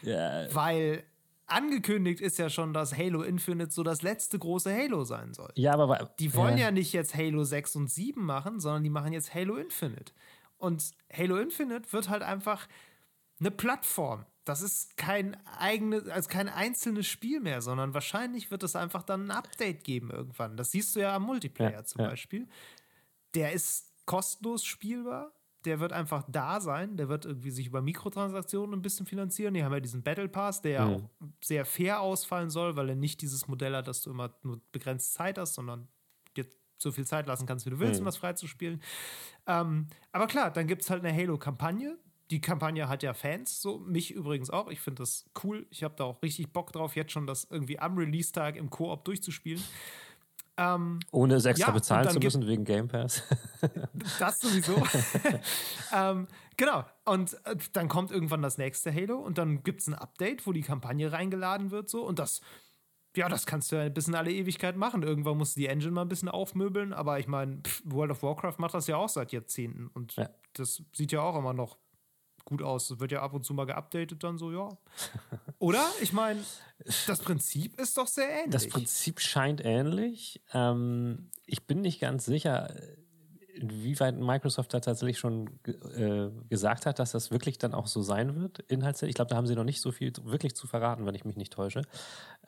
[0.01, 0.53] Ja.
[0.53, 1.03] Weil
[1.47, 5.51] angekündigt ist ja schon, dass Halo Infinite so das letzte große Halo sein soll.
[5.55, 6.13] Ja, aber.
[6.19, 6.65] Die wollen ja.
[6.65, 10.11] ja nicht jetzt Halo 6 und 7 machen, sondern die machen jetzt Halo Infinite.
[10.57, 12.67] Und Halo Infinite wird halt einfach
[13.39, 18.75] eine Plattform das ist kein eigenes, also kein einzelnes Spiel mehr, sondern wahrscheinlich wird es
[18.75, 20.57] einfach dann ein Update geben irgendwann.
[20.57, 22.09] Das siehst du ja am Multiplayer ja, zum ja.
[22.09, 22.47] Beispiel.
[23.35, 25.33] Der ist kostenlos spielbar.
[25.65, 26.97] Der wird einfach da sein.
[26.97, 29.53] Der wird irgendwie sich über Mikrotransaktionen ein bisschen finanzieren.
[29.53, 30.91] Die haben ja diesen Battle Pass, der mhm.
[30.91, 31.09] ja auch
[31.43, 35.13] sehr fair ausfallen soll, weil er nicht dieses Modell hat, dass du immer nur begrenzt
[35.13, 35.89] Zeit hast, sondern
[36.35, 36.47] dir
[36.79, 37.99] so viel Zeit lassen kannst, wie du willst, mhm.
[37.99, 38.81] um das freizuspielen.
[39.45, 41.99] Ähm, aber klar, dann gibt es halt eine Halo-Kampagne,
[42.31, 44.69] die Kampagne hat ja Fans, so mich übrigens auch.
[44.69, 45.65] Ich finde das cool.
[45.71, 49.05] Ich habe da auch richtig Bock drauf, jetzt schon das irgendwie am Release-Tag im Koop
[49.05, 49.63] durchzuspielen.
[50.57, 53.23] Ähm, Ohne es extra ja, bezahlen zu müssen wegen Game Pass.
[54.19, 54.75] das sowieso.
[55.95, 56.83] ähm, genau.
[57.05, 60.51] Und äh, dann kommt irgendwann das nächste Halo und dann gibt es ein Update, wo
[60.51, 61.89] die Kampagne reingeladen wird.
[61.89, 62.05] So.
[62.05, 62.41] Und das,
[63.15, 65.01] ja, das kannst du ja ein bisschen alle Ewigkeit machen.
[65.01, 66.91] Irgendwann musst du die Engine mal ein bisschen aufmöbeln.
[66.91, 69.87] Aber ich meine, World of Warcraft macht das ja auch seit Jahrzehnten.
[69.87, 70.29] Und ja.
[70.53, 71.77] das sieht ja auch immer noch
[72.45, 72.87] gut aus.
[72.87, 74.69] Das wird ja ab und zu mal geupdatet, dann so, ja.
[75.59, 75.85] Oder?
[76.01, 76.39] Ich meine,
[77.07, 78.51] das Prinzip ist doch sehr ähnlich.
[78.51, 80.41] Das Prinzip scheint ähnlich.
[80.53, 82.73] Ähm, ich bin nicht ganz sicher,
[83.59, 88.35] inwieweit Microsoft da tatsächlich schon äh, gesagt hat, dass das wirklich dann auch so sein
[88.35, 89.09] wird, inhaltlich.
[89.09, 91.35] Ich glaube, da haben sie noch nicht so viel wirklich zu verraten, wenn ich mich
[91.35, 91.81] nicht täusche.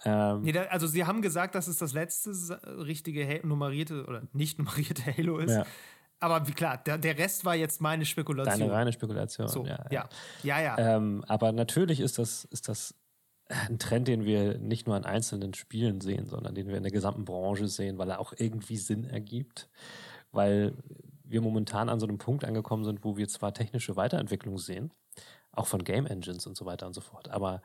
[0.06, 2.32] Ähm, nee, da, also sie haben gesagt, dass es das letzte
[2.86, 5.51] richtige nummerierte oder nicht nummerierte Halo ist.
[5.51, 5.65] Ja.
[6.21, 8.60] Aber wie klar, der, der Rest war jetzt meine Spekulation.
[8.60, 9.84] Deine reine Spekulation, so, ja.
[9.89, 10.10] Ja,
[10.43, 10.62] ja.
[10.62, 10.77] ja.
[10.77, 12.95] Ähm, aber natürlich ist das, ist das
[13.47, 16.91] ein Trend, den wir nicht nur an einzelnen Spielen sehen, sondern den wir in der
[16.91, 19.69] gesamten Branche sehen, weil er auch irgendwie Sinn ergibt.
[20.31, 20.73] Weil
[21.23, 24.93] wir momentan an so einem Punkt angekommen sind, wo wir zwar technische Weiterentwicklung sehen,
[25.51, 27.62] auch von Game Engines und so weiter und so fort, aber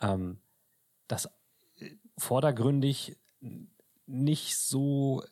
[0.00, 0.38] ähm,
[1.06, 1.28] das
[2.16, 3.16] vordergründig
[4.06, 5.22] nicht so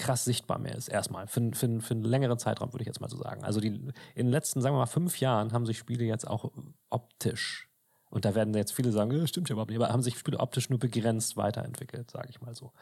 [0.00, 1.26] krass sichtbar mehr ist, erstmal.
[1.26, 3.44] Für, für, für einen längeren Zeitraum, würde ich jetzt mal so sagen.
[3.44, 6.50] Also die, in den letzten, sagen wir mal, fünf Jahren haben sich Spiele jetzt auch
[6.88, 7.70] optisch,
[8.10, 10.68] und da werden jetzt viele sagen, stimmt ja überhaupt nicht, aber haben sich Spiele optisch
[10.68, 12.72] nur begrenzt weiterentwickelt, sage ich mal so.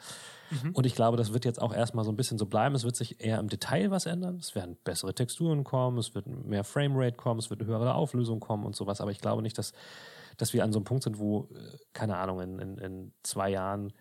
[0.50, 0.72] Mhm.
[0.72, 2.74] Und ich glaube, das wird jetzt auch erstmal so ein bisschen so bleiben.
[2.74, 4.36] Es wird sich eher im Detail was ändern.
[4.36, 8.40] Es werden bessere Texturen kommen, es wird mehr Framerate kommen, es wird eine höhere Auflösung
[8.40, 9.02] kommen und sowas.
[9.02, 9.72] Aber ich glaube nicht, dass,
[10.38, 13.50] dass wir an so einem Punkt sind, wo, äh, keine Ahnung, in, in, in zwei
[13.50, 13.92] Jahren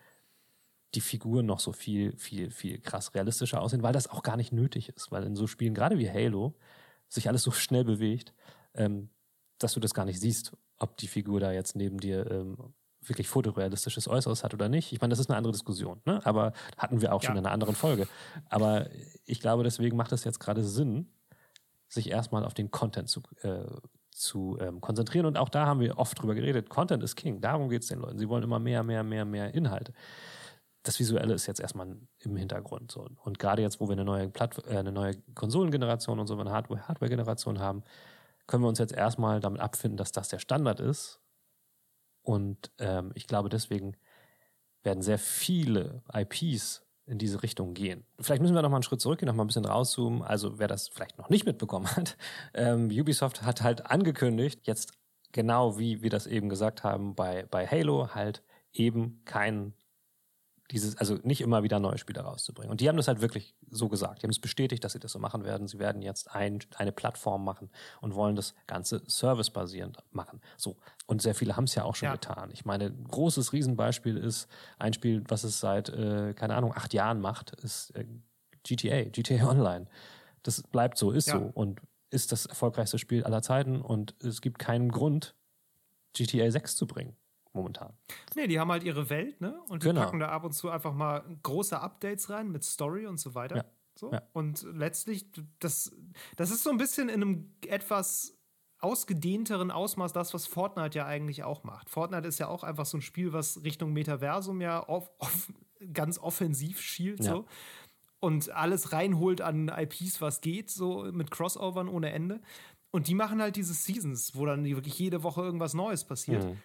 [0.97, 4.51] die Figuren noch so viel, viel, viel krass realistischer aussehen, weil das auch gar nicht
[4.51, 5.11] nötig ist.
[5.11, 6.55] Weil in so Spielen, gerade wie Halo,
[7.07, 8.33] sich alles so schnell bewegt,
[8.73, 9.09] ähm,
[9.59, 13.27] dass du das gar nicht siehst, ob die Figur da jetzt neben dir ähm, wirklich
[13.27, 14.91] fotorealistisches Äußeres hat oder nicht.
[14.91, 16.19] Ich meine, das ist eine andere Diskussion, ne?
[16.25, 17.27] aber hatten wir auch ja.
[17.27, 18.07] schon in einer anderen Folge.
[18.49, 18.89] Aber
[19.25, 21.11] ich glaube, deswegen macht es jetzt gerade Sinn,
[21.87, 23.65] sich erstmal auf den Content zu, äh,
[24.09, 25.27] zu ähm, konzentrieren.
[25.27, 26.69] Und auch da haben wir oft drüber geredet.
[26.69, 27.39] Content ist King.
[27.39, 28.17] Darum geht es den Leuten.
[28.17, 29.93] Sie wollen immer mehr, mehr, mehr, mehr Inhalte
[30.87, 32.91] das Visuelle ist jetzt erstmal im Hintergrund.
[32.91, 33.07] So.
[33.23, 36.51] Und gerade jetzt, wo wir eine neue, Platt äh, eine neue Konsolengeneration und so eine
[36.51, 37.83] Hardware-Generation haben,
[38.47, 41.19] können wir uns jetzt erstmal damit abfinden, dass das der Standard ist.
[42.21, 43.95] Und ähm, ich glaube, deswegen
[44.83, 48.05] werden sehr viele IPs in diese Richtung gehen.
[48.19, 50.21] Vielleicht müssen wir noch mal einen Schritt zurückgehen, noch mal ein bisschen rauszoomen.
[50.21, 52.17] Also wer das vielleicht noch nicht mitbekommen hat,
[52.53, 54.93] ähm, Ubisoft hat halt angekündigt, jetzt
[55.31, 59.73] genau wie wir das eben gesagt haben bei, bei Halo, halt eben keinen
[60.71, 62.69] dieses, also nicht immer wieder neue Spiele rauszubringen.
[62.69, 64.21] Und die haben das halt wirklich so gesagt.
[64.21, 65.67] Die haben es bestätigt, dass sie das so machen werden.
[65.67, 67.69] Sie werden jetzt ein, eine Plattform machen
[68.01, 70.41] und wollen das Ganze servicebasierend machen.
[70.57, 70.77] So.
[71.05, 72.13] Und sehr viele haben es ja auch schon ja.
[72.13, 72.49] getan.
[72.51, 77.21] Ich meine, großes Riesenbeispiel ist ein Spiel, was es seit, äh, keine Ahnung, acht Jahren
[77.21, 78.05] macht, ist äh,
[78.63, 79.87] GTA, GTA Online.
[80.43, 81.39] Das bleibt so, ist ja.
[81.39, 85.35] so und ist das erfolgreichste Spiel aller Zeiten und es gibt keinen Grund,
[86.13, 87.15] GTA 6 zu bringen
[87.57, 87.93] momentan.
[88.35, 89.59] Nee, die haben halt ihre Welt, ne?
[89.67, 90.05] Und die genau.
[90.05, 93.57] packen da ab und zu einfach mal große Updates rein mit Story und so weiter.
[93.57, 93.65] Ja.
[93.95, 94.11] So.
[94.11, 94.21] Ja.
[94.33, 95.25] Und letztlich,
[95.59, 95.91] das,
[96.35, 98.37] das ist so ein bisschen in einem etwas
[98.79, 101.89] ausgedehnteren Ausmaß das, was Fortnite ja eigentlich auch macht.
[101.89, 105.51] Fortnite ist ja auch einfach so ein Spiel, was Richtung Metaversum ja off, off,
[105.93, 107.23] ganz offensiv schielt.
[107.23, 107.31] Ja.
[107.31, 107.45] So.
[108.19, 112.41] Und alles reinholt an IPs, was geht, so mit Crossovern ohne Ende.
[112.91, 116.45] Und die machen halt diese Seasons, wo dann wirklich jede Woche irgendwas Neues passiert.
[116.45, 116.57] Mhm.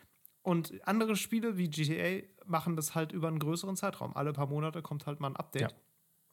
[0.43, 4.17] Und andere Spiele wie GTA machen das halt über einen größeren Zeitraum.
[4.17, 5.63] Alle paar Monate kommt halt mal ein Update.
[5.63, 5.79] Ja.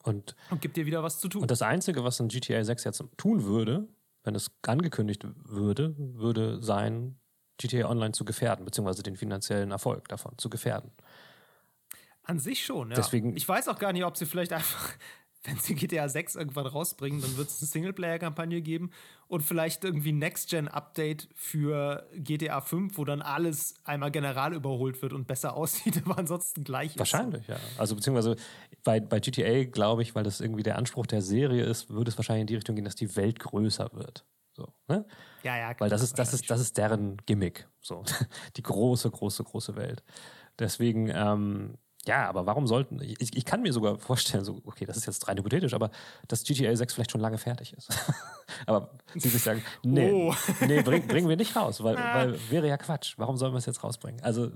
[0.02, 1.42] Und, und gibt dir wieder was zu tun.
[1.42, 3.88] Und das Einzige, was ein GTA 6 jetzt tun würde,
[4.24, 7.18] wenn es angekündigt würde, würde sein,
[7.58, 10.90] GTA Online zu gefährden, beziehungsweise den finanziellen Erfolg davon zu gefährden.
[12.22, 12.96] An sich schon, ja.
[12.96, 14.94] Deswegen, ich weiß auch gar nicht, ob sie vielleicht einfach
[15.44, 18.90] wenn sie GTA 6 irgendwann rausbringen, dann wird es eine Singleplayer-Kampagne geben
[19.26, 25.26] und vielleicht irgendwie Next-Gen-Update für GTA 5, wo dann alles einmal general überholt wird und
[25.26, 27.48] besser aussieht, aber ansonsten gleich Wahrscheinlich, ist.
[27.48, 27.80] Wahrscheinlich, ja.
[27.80, 28.36] Also beziehungsweise
[28.84, 32.18] bei, bei GTA, glaube ich, weil das irgendwie der Anspruch der Serie ist, würde es
[32.18, 34.26] wahrscheinlich in die Richtung gehen, dass die Welt größer wird.
[34.52, 35.06] So, ne?
[35.42, 37.66] Ja, ja, klar, Weil das ist, das ist, das ist deren Gimmick.
[37.80, 38.04] So.
[38.56, 40.02] Die große, große, große Welt.
[40.58, 44.96] Deswegen, ähm, ja, aber warum sollten, ich, ich kann mir sogar vorstellen, so, okay, das
[44.96, 45.90] ist jetzt rein hypothetisch, aber
[46.28, 47.88] dass GTA 6 vielleicht schon lange fertig ist.
[48.66, 50.34] aber sie sich sagen, nee, oh.
[50.66, 52.14] nee bring, bringen wir nicht raus, weil, ah.
[52.14, 53.14] weil wäre ja Quatsch.
[53.18, 54.22] Warum sollen wir es jetzt rausbringen?
[54.22, 54.50] Also,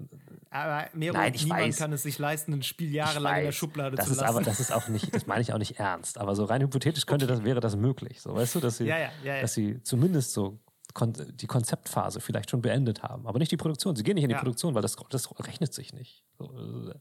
[0.50, 1.76] aber mehr nein, ich niemand weiß.
[1.76, 4.36] kann es sich leisten, ein Spiel jahrelang in der Schublade das zu ist lassen.
[4.36, 6.16] Aber, das ist auch nicht, das meine ich auch nicht ernst.
[6.16, 7.34] Aber so rein hypothetisch könnte okay.
[7.34, 8.22] das, wäre das möglich.
[8.22, 10.58] So, weißt du, dass sie, ja, ja, ja, dass sie zumindest so
[10.94, 13.96] die Konzeptphase vielleicht schon beendet haben, aber nicht die Produktion.
[13.96, 14.38] Sie gehen nicht in die ja.
[14.38, 16.24] Produktion, weil das, das rechnet sich nicht.
[16.40, 16.44] Äh,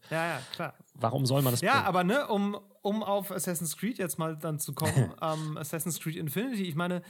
[0.09, 0.73] ja, ja, klar.
[0.95, 1.61] Warum soll man das?
[1.61, 1.85] Ja, bringen?
[1.85, 6.15] aber ne, um, um auf Assassin's Creed jetzt mal dann zu kommen, ähm, Assassin's Creed
[6.15, 7.03] Infinity, ich meine,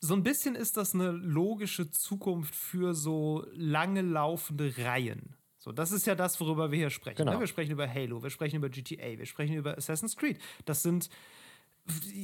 [0.00, 5.36] so ein bisschen ist das eine logische Zukunft für so lange laufende Reihen.
[5.58, 7.20] So, das ist ja das, worüber wir hier sprechen.
[7.20, 7.24] Ne?
[7.24, 7.32] Genau.
[7.34, 7.40] Ne?
[7.40, 10.38] Wir sprechen über Halo, wir sprechen über GTA, wir sprechen über Assassin's Creed.
[10.66, 11.08] Das sind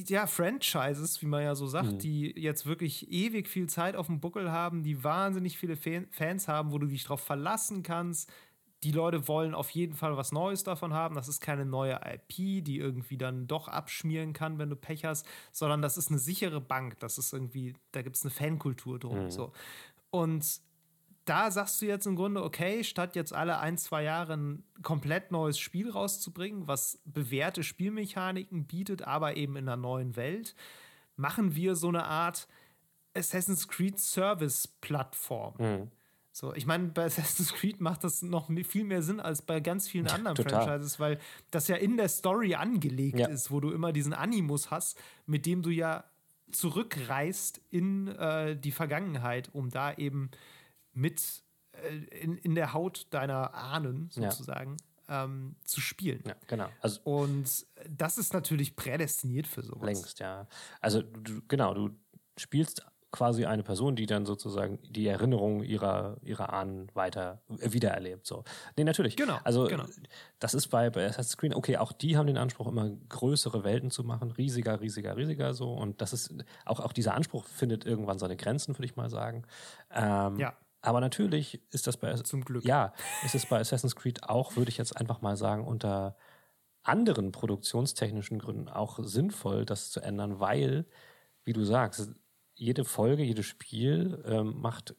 [0.07, 1.99] ja, Franchises, wie man ja so sagt, mhm.
[1.99, 6.71] die jetzt wirklich ewig viel Zeit auf dem Buckel haben, die wahnsinnig viele Fans haben,
[6.71, 8.31] wo du dich drauf verlassen kannst.
[8.83, 11.13] Die Leute wollen auf jeden Fall was Neues davon haben.
[11.13, 15.27] Das ist keine neue IP, die irgendwie dann doch abschmieren kann, wenn du Pech hast,
[15.51, 16.99] sondern das ist eine sichere Bank.
[16.99, 19.25] Das ist irgendwie, da gibt es eine Fankultur drum.
[19.25, 19.31] Mhm.
[19.31, 19.51] So.
[20.09, 20.61] Und
[21.25, 25.31] da sagst du jetzt im Grunde, okay, statt jetzt alle ein, zwei Jahre ein komplett
[25.31, 30.55] neues Spiel rauszubringen, was bewährte Spielmechaniken bietet, aber eben in einer neuen Welt,
[31.15, 32.47] machen wir so eine Art
[33.13, 35.55] Assassin's Creed Service Plattform.
[35.59, 35.91] Mhm.
[36.33, 39.89] So, ich meine, bei Assassin's Creed macht das noch viel mehr Sinn als bei ganz
[39.89, 40.63] vielen anderen Total.
[40.63, 41.19] Franchises, weil
[41.51, 43.27] das ja in der Story angelegt ja.
[43.27, 46.05] ist, wo du immer diesen Animus hast, mit dem du ja
[46.51, 50.31] zurückreist in äh, die Vergangenheit, um da eben
[50.93, 51.43] mit
[52.21, 54.77] in, in der Haut deiner Ahnen sozusagen
[55.07, 55.23] ja.
[55.23, 56.23] ähm, zu spielen.
[56.25, 56.67] Ja, genau.
[56.81, 59.85] Also, und das ist natürlich prädestiniert für sowas.
[59.85, 60.47] Längst, ja.
[60.79, 61.89] Also du, genau, du
[62.37, 68.25] spielst quasi eine Person, die dann sozusagen die Erinnerung ihrer, ihrer Ahnen weiter äh, wiedererlebt.
[68.25, 68.45] So.
[68.77, 69.17] Nee, natürlich.
[69.17, 69.37] Genau.
[69.43, 69.83] Also genau.
[70.39, 73.91] das ist bei, bei Assassin's Creed, okay, auch die haben den Anspruch, immer größere Welten
[73.91, 75.73] zu machen, riesiger, riesiger, riesiger so.
[75.73, 76.33] Und das ist,
[76.65, 79.43] auch, auch dieser Anspruch findet irgendwann seine Grenzen, würde ich mal sagen.
[79.93, 80.55] Ähm, ja.
[80.81, 82.65] Aber natürlich ist das bei zum Glück.
[82.65, 86.15] Ja, ist es bei Assassin's Creed auch, würde ich jetzt einfach mal sagen, unter
[86.83, 90.85] anderen produktionstechnischen Gründen auch sinnvoll, das zu ändern, weil,
[91.43, 92.09] wie du sagst,
[92.55, 94.95] jede Folge, jedes Spiel ähm, macht,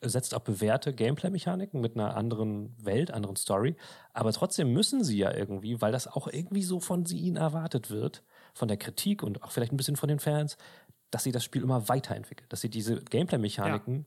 [0.00, 3.76] setzt auf bewährte Gameplay-Mechaniken mit einer anderen Welt, anderen Story.
[4.12, 7.90] Aber trotzdem müssen sie ja irgendwie, weil das auch irgendwie so von sie ihnen erwartet
[7.90, 8.22] wird,
[8.54, 10.56] von der Kritik und auch vielleicht ein bisschen von den Fans,
[11.10, 14.04] dass sie das Spiel immer weiterentwickeln, dass sie diese Gameplay-Mechaniken ja.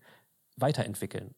[0.57, 1.35] Weiterentwickeln.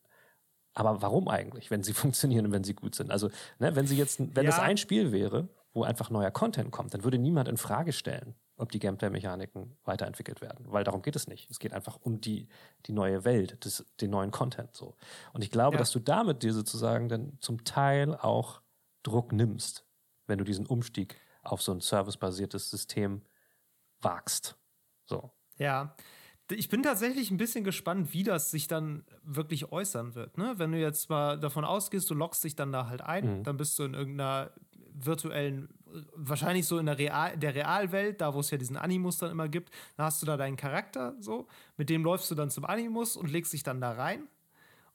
[0.73, 3.11] Aber warum eigentlich, wenn sie funktionieren und wenn sie gut sind?
[3.11, 4.51] Also, ne, wenn sie jetzt, wenn ja.
[4.51, 8.35] das ein Spiel wäre, wo einfach neuer Content kommt, dann würde niemand in Frage stellen,
[8.55, 10.65] ob die Gameplay-Mechaniken weiterentwickelt werden.
[10.67, 11.49] Weil darum geht es nicht.
[11.49, 12.47] Es geht einfach um die,
[12.87, 14.75] die neue Welt, des, den neuen Content.
[14.75, 14.95] So.
[15.33, 15.79] Und ich glaube, ja.
[15.79, 18.61] dass du damit dir sozusagen dann zum Teil auch
[19.03, 19.85] Druck nimmst,
[20.27, 23.21] wenn du diesen Umstieg auf so ein servicebasiertes System
[24.01, 24.57] wagst.
[25.05, 25.31] So.
[25.57, 25.95] Ja.
[26.51, 30.37] Ich bin tatsächlich ein bisschen gespannt, wie das sich dann wirklich äußern wird.
[30.37, 30.53] Ne?
[30.57, 33.43] Wenn du jetzt mal davon ausgehst, du loggst dich dann da halt ein, mhm.
[33.43, 34.51] dann bist du in irgendeiner
[34.93, 35.69] virtuellen,
[36.15, 39.47] wahrscheinlich so in der, Real, der Realwelt, da wo es ja diesen Animus dann immer
[39.47, 41.47] gibt, da hast du da deinen Charakter so,
[41.77, 44.27] mit dem läufst du dann zum Animus und legst dich dann da rein.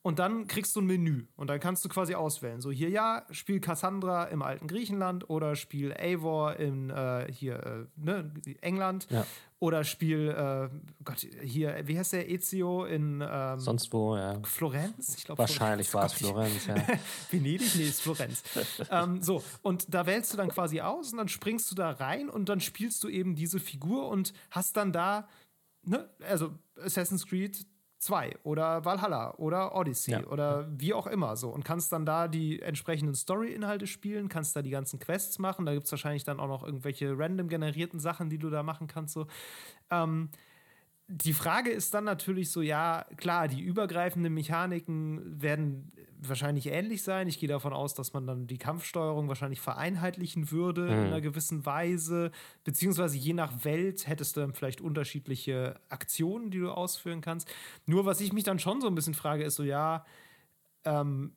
[0.05, 2.61] Und dann kriegst du ein Menü und dann kannst du quasi auswählen.
[2.61, 7.87] So hier ja, spiel Cassandra im alten Griechenland oder spiel Eivor in äh, hier äh,
[7.97, 8.31] ne,
[8.61, 9.27] England ja.
[9.61, 10.69] oder spiel äh,
[11.05, 15.15] Gott hier wie heißt der Ezio in ähm, sonst wo ja Florenz.
[15.17, 16.67] Ich glaube wahrscheinlich war es Florenz.
[16.67, 16.75] Ja.
[17.31, 18.43] Venedig, nee, ist Florenz.
[18.91, 22.29] ähm, so und da wählst du dann quasi aus und dann springst du da rein
[22.29, 25.27] und dann spielst du eben diese Figur und hast dann da
[25.83, 27.67] ne, also Assassin's Creed
[28.05, 30.27] 2 oder Valhalla oder Odyssey ja.
[30.27, 34.63] oder wie auch immer so und kannst dann da die entsprechenden Story-Inhalte spielen, kannst da
[34.63, 35.65] die ganzen Quests machen.
[35.65, 38.89] Da gibt es wahrscheinlich dann auch noch irgendwelche random generierten Sachen, die du da machen
[38.89, 39.15] kannst.
[39.15, 39.27] So.
[39.91, 40.29] Ähm,
[41.07, 45.93] die Frage ist dann natürlich so, ja, klar, die übergreifenden Mechaniken werden
[46.29, 47.29] wahrscheinlich ähnlich sein.
[47.29, 50.91] Ich gehe davon aus, dass man dann die Kampfsteuerung wahrscheinlich vereinheitlichen würde mhm.
[50.91, 52.31] in einer gewissen Weise.
[52.65, 57.53] Beziehungsweise je nach Welt hättest du dann vielleicht unterschiedliche Aktionen, die du ausführen kannst.
[57.85, 60.07] Nur was ich mich dann schon so ein bisschen frage, ist so, ja,
[60.85, 61.33] ähm,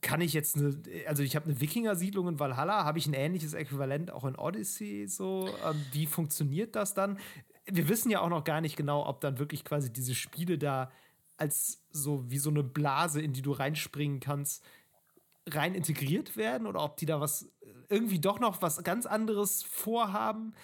[0.00, 3.54] kann ich jetzt eine, also ich habe eine Wikinger-Siedlung in Valhalla, habe ich ein ähnliches
[3.54, 5.48] Äquivalent auch in Odyssey so?
[5.68, 7.18] Ähm, wie funktioniert das dann?
[7.70, 10.90] Wir wissen ja auch noch gar nicht genau, ob dann wirklich quasi diese Spiele da
[11.36, 14.64] als so wie so eine Blase, in die du reinspringen kannst,
[15.48, 17.50] rein integriert werden oder ob die da was
[17.88, 20.54] irgendwie doch noch was ganz anderes vorhaben.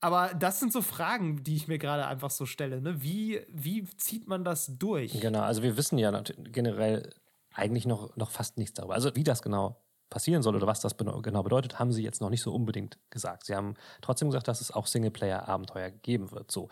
[0.00, 2.80] Aber das sind so Fragen, die ich mir gerade einfach so stelle.
[2.80, 3.02] Ne?
[3.02, 5.18] Wie, wie zieht man das durch?
[5.20, 7.10] Genau, also wir wissen ja generell
[7.52, 8.94] eigentlich noch, noch fast nichts darüber.
[8.94, 12.30] Also wie das genau passieren soll oder was das genau bedeutet, haben sie jetzt noch
[12.30, 13.46] nicht so unbedingt gesagt.
[13.46, 16.50] Sie haben trotzdem gesagt, dass es auch Singleplayer-Abenteuer geben wird.
[16.50, 16.68] So.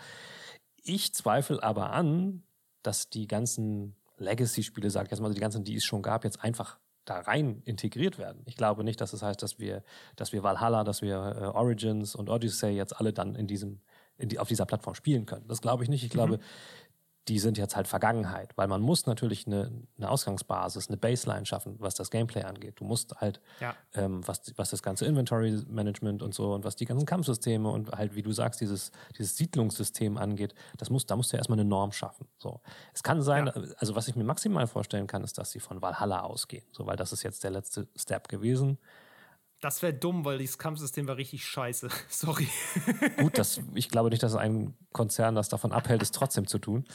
[0.83, 2.43] Ich zweifle aber an,
[2.83, 6.43] dass die ganzen Legacy-Spiele, sag ich jetzt mal, die ganzen, die es schon gab, jetzt
[6.43, 8.43] einfach da rein integriert werden.
[8.47, 9.83] Ich glaube nicht, dass es das heißt, dass wir,
[10.15, 13.81] dass wir Valhalla, dass wir äh, Origins und Odyssey jetzt alle dann in diesem,
[14.19, 15.49] in die, auf dieser Plattform spielen können.
[15.49, 16.05] Das glaube ich nicht.
[16.05, 16.43] Ich glaube, mhm
[17.29, 21.77] die sind jetzt halt Vergangenheit, weil man muss natürlich eine, eine Ausgangsbasis, eine Baseline schaffen,
[21.79, 22.81] was das Gameplay angeht.
[22.81, 23.75] Du musst halt, ja.
[23.95, 27.93] ähm, was, was das ganze Inventory Management und so und was die ganzen Kampfsysteme und
[27.93, 31.61] halt, wie du sagst, dieses, dieses Siedlungssystem angeht, das muss, da musst du ja erstmal
[31.61, 32.27] eine Norm schaffen.
[32.39, 32.61] So.
[32.93, 33.63] Es kann sein, ja.
[33.77, 36.97] also was ich mir maximal vorstellen kann, ist, dass sie von Valhalla ausgehen, so, weil
[36.97, 38.79] das ist jetzt der letzte Step gewesen.
[39.63, 41.89] Das wäre dumm, weil dieses Kampfsystem war richtig scheiße.
[42.09, 42.49] Sorry.
[43.17, 46.85] Gut, das, ich glaube nicht, dass ein Konzern das davon abhält, es trotzdem zu tun.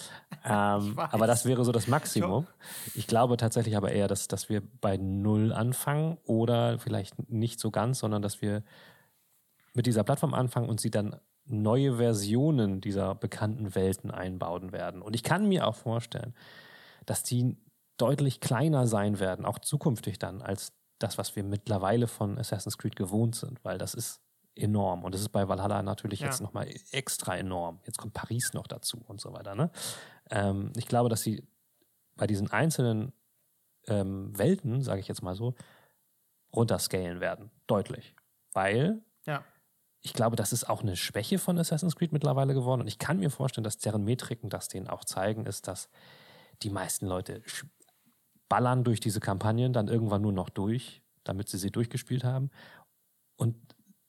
[0.50, 2.48] Ähm, aber das wäre so das Maximum.
[2.94, 7.70] Ich glaube tatsächlich aber eher, dass, dass wir bei Null anfangen oder vielleicht nicht so
[7.70, 8.64] ganz, sondern dass wir
[9.74, 15.02] mit dieser Plattform anfangen und sie dann neue Versionen dieser bekannten Welten einbauen werden.
[15.02, 16.34] Und ich kann mir auch vorstellen,
[17.06, 17.58] dass die
[17.98, 22.96] deutlich kleiner sein werden, auch zukünftig dann, als das, was wir mittlerweile von Assassin's Creed
[22.96, 24.22] gewohnt sind, weil das ist
[24.56, 25.04] enorm.
[25.04, 26.28] Und das ist bei Valhalla natürlich ja.
[26.28, 27.80] jetzt nochmal extra enorm.
[27.86, 29.56] Jetzt kommt Paris noch dazu und so weiter.
[29.56, 29.72] Ne?
[30.30, 31.48] Ähm, ich glaube, dass sie
[32.16, 33.14] bei diesen einzelnen
[33.88, 35.56] ähm, Welten, sage ich jetzt mal so,
[36.54, 37.52] runterscalen werden.
[37.68, 38.16] Deutlich.
[38.54, 39.44] Weil ja.
[40.02, 42.82] ich glaube, das ist auch eine Schwäche von Assassin's Creed mittlerweile geworden.
[42.82, 45.90] Und ich kann mir vorstellen, dass deren Metriken das denen auch zeigen, ist, dass
[46.64, 47.44] die meisten Leute
[48.50, 52.50] ballern durch diese Kampagnen dann irgendwann nur noch durch, damit sie sie durchgespielt haben.
[53.36, 53.56] Und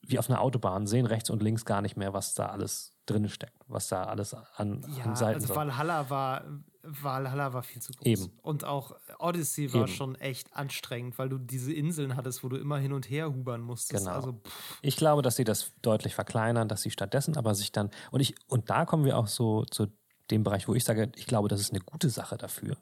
[0.01, 3.29] wie auf einer Autobahn sehen rechts und links gar nicht mehr, was da alles drin
[3.29, 6.45] steckt, was da alles an, ja, an Seiten also Valhalla war
[6.83, 8.07] Valhalla war viel zu groß.
[8.07, 8.33] Eben.
[8.43, 9.89] Und auch Odyssey war Eben.
[9.89, 13.61] schon echt anstrengend, weil du diese Inseln hattest, wo du immer hin und her hubern
[13.61, 14.05] musstest.
[14.05, 14.17] Genau.
[14.17, 14.41] Also,
[14.81, 18.35] Ich glaube, dass sie das deutlich verkleinern, dass sie stattdessen aber sich dann und ich
[18.47, 19.89] und da kommen wir auch so zu
[20.31, 22.77] dem Bereich, wo ich sage, ich glaube, das ist eine gute Sache dafür.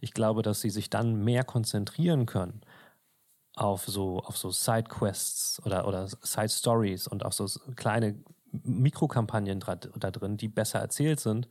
[0.00, 2.60] Ich glaube, dass sie sich dann mehr konzentrieren können
[3.58, 8.16] auf so auf so Side-Quests oder oder Side-Stories und auch so kleine
[8.52, 11.48] Mikrokampagnen da drin, die besser erzählt sind,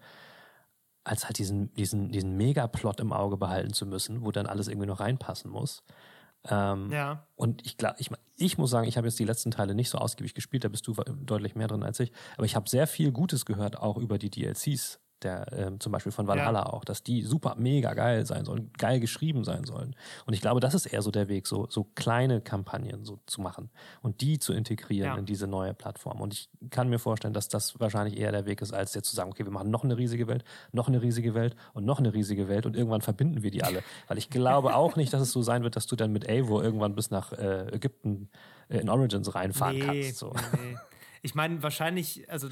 [1.03, 4.87] als halt diesen diesen diesen Megaplot im Auge behalten zu müssen, wo dann alles irgendwie
[4.87, 5.83] noch reinpassen muss.
[6.49, 7.27] Ähm, ja.
[7.35, 9.97] und ich glaube, ich, ich muss sagen, ich habe jetzt die letzten Teile nicht so
[9.97, 12.11] ausgiebig gespielt, da bist du deutlich mehr drin als ich.
[12.37, 16.11] Aber ich habe sehr viel Gutes gehört, auch über die DLCs, der ähm, zum Beispiel
[16.11, 19.95] von Valhalla auch, dass die super mega geil sein sollen, geil geschrieben sein sollen.
[20.25, 23.41] Und ich glaube, das ist eher so der Weg, so, so kleine Kampagnen so zu
[23.41, 23.69] machen
[24.01, 25.17] und die zu integrieren Ja.
[25.17, 26.21] in diese neue Plattform.
[26.21, 29.15] Und ich kann mir vorstellen, dass das wahrscheinlich eher der Weg ist, als jetzt zu
[29.15, 32.13] sagen, okay, wir machen noch eine riesige Welt, noch eine riesige Welt und noch eine
[32.13, 33.83] riesige Welt und irgendwann verbinden wir die alle.
[34.07, 36.63] Weil ich glaube auch nicht, dass es so sein wird, dass du dann mit Eivor
[36.63, 38.29] irgendwann bis nach äh, Ägypten
[38.69, 40.17] äh, in Origins reinfahren kannst.
[40.17, 40.33] So.
[40.33, 40.77] nee, nee.
[41.23, 42.47] Ich meine, wahrscheinlich, also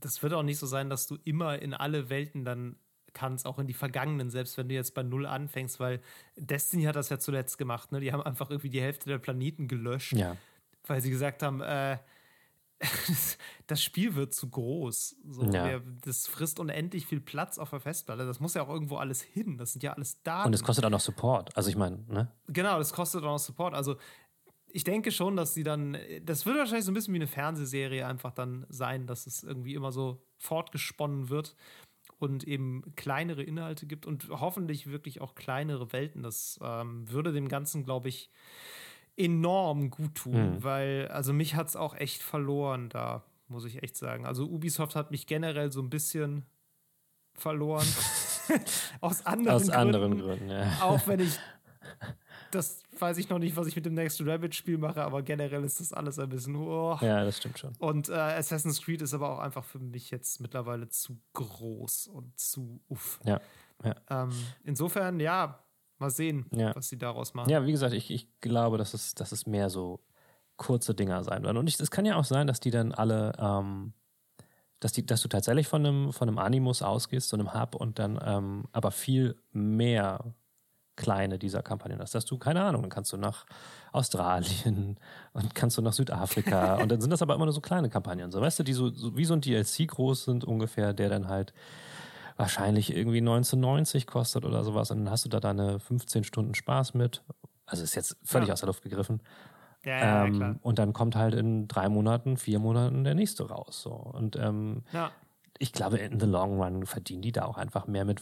[0.00, 2.76] das wird auch nicht so sein, dass du immer in alle Welten dann
[3.12, 6.00] kannst, auch in die vergangenen, selbst wenn du jetzt bei Null anfängst, weil
[6.36, 7.98] Destiny hat das ja zuletzt gemacht, ne?
[8.00, 10.36] Die haben einfach irgendwie die Hälfte der Planeten gelöscht, Ja.
[10.86, 11.98] weil sie gesagt haben, äh,
[13.66, 15.16] das Spiel wird zu groß.
[15.28, 15.64] So, Ja.
[15.64, 18.26] wir, das frisst unendlich viel Platz auf der Festplatte.
[18.26, 19.58] Das muss ja auch irgendwo alles hin.
[19.58, 20.46] Das sind ja alles Daten.
[20.46, 21.56] Und es kostet auch noch Support.
[21.56, 22.30] Also ich meine, ne?
[22.48, 23.74] Genau, das kostet auch noch Support.
[23.74, 23.96] Also
[24.72, 28.06] ich denke schon, dass sie dann, das wird wahrscheinlich so ein bisschen wie eine Fernsehserie
[28.06, 31.56] einfach dann sein, dass es irgendwie immer so fortgesponnen wird
[32.18, 36.22] und eben kleinere Inhalte gibt und hoffentlich wirklich auch kleinere Welten.
[36.22, 38.30] Das ähm, würde dem Ganzen, glaube ich,
[39.16, 40.62] enorm gut tun, Mhm.
[40.64, 44.24] weil, also mich hat es auch echt verloren da, muss ich echt sagen.
[44.26, 46.46] Also Ubisoft hat mich generell so ein bisschen
[47.34, 47.86] verloren.
[49.00, 50.78] Aus anderen Aus Gründen anderen Gründen, ja.
[50.82, 51.38] auch wenn ich
[52.50, 55.64] das weiß ich noch nicht, was ich mit dem Next Rabbit Spiel mache, aber generell
[55.64, 56.98] ist das alles ein bisschen oh.
[57.00, 57.72] Ja, das stimmt schon.
[57.78, 62.38] Und äh, Assassin's Creed ist aber auch einfach für mich jetzt mittlerweile zu groß und
[62.38, 63.20] zu uff.
[63.24, 63.40] Ja.
[63.84, 63.94] Ja.
[64.10, 64.30] Ähm,
[64.64, 65.62] insofern, ja,
[65.98, 66.74] mal sehen, Ja.
[66.74, 67.50] was sie daraus machen.
[67.50, 70.00] Ja, wie gesagt, ich, ich glaube, dass es, dass es mehr so
[70.56, 71.56] kurze Dinger sein werden.
[71.56, 73.94] Und es kann ja auch sein, dass die dann alle, ähm,
[74.80, 77.98] dass, die, dass du tatsächlich von einem, von einem Animus ausgehst, so einem Hub und
[77.98, 80.34] dann ähm, aber viel mehr
[81.00, 82.14] kleine dieser Kampagnen hast.
[82.14, 83.46] Dass du, keine Ahnung, dann kannst du nach
[83.92, 84.98] Australien
[85.32, 88.30] und kannst du nach Südafrika und dann sind das aber immer nur so kleine Kampagnen,
[88.30, 91.28] so weißt du, die so, so wie so ein DLC groß sind ungefähr, der dann
[91.28, 91.52] halt
[92.36, 96.94] wahrscheinlich irgendwie 1990 kostet oder sowas und dann hast du da deine 15 Stunden Spaß
[96.94, 97.22] mit.
[97.66, 98.54] Also ist jetzt völlig Ja.
[98.54, 99.22] aus der Luft gegriffen.
[99.84, 100.54] ja, ja, ähm, klar.
[100.62, 103.82] und dann kommt halt in drei Monaten, vier Monaten der nächste raus.
[103.82, 103.92] So.
[103.92, 105.10] Und ähm, Ja,
[105.58, 108.20] ich glaube, in the long run verdienen die da auch einfach mehr mit,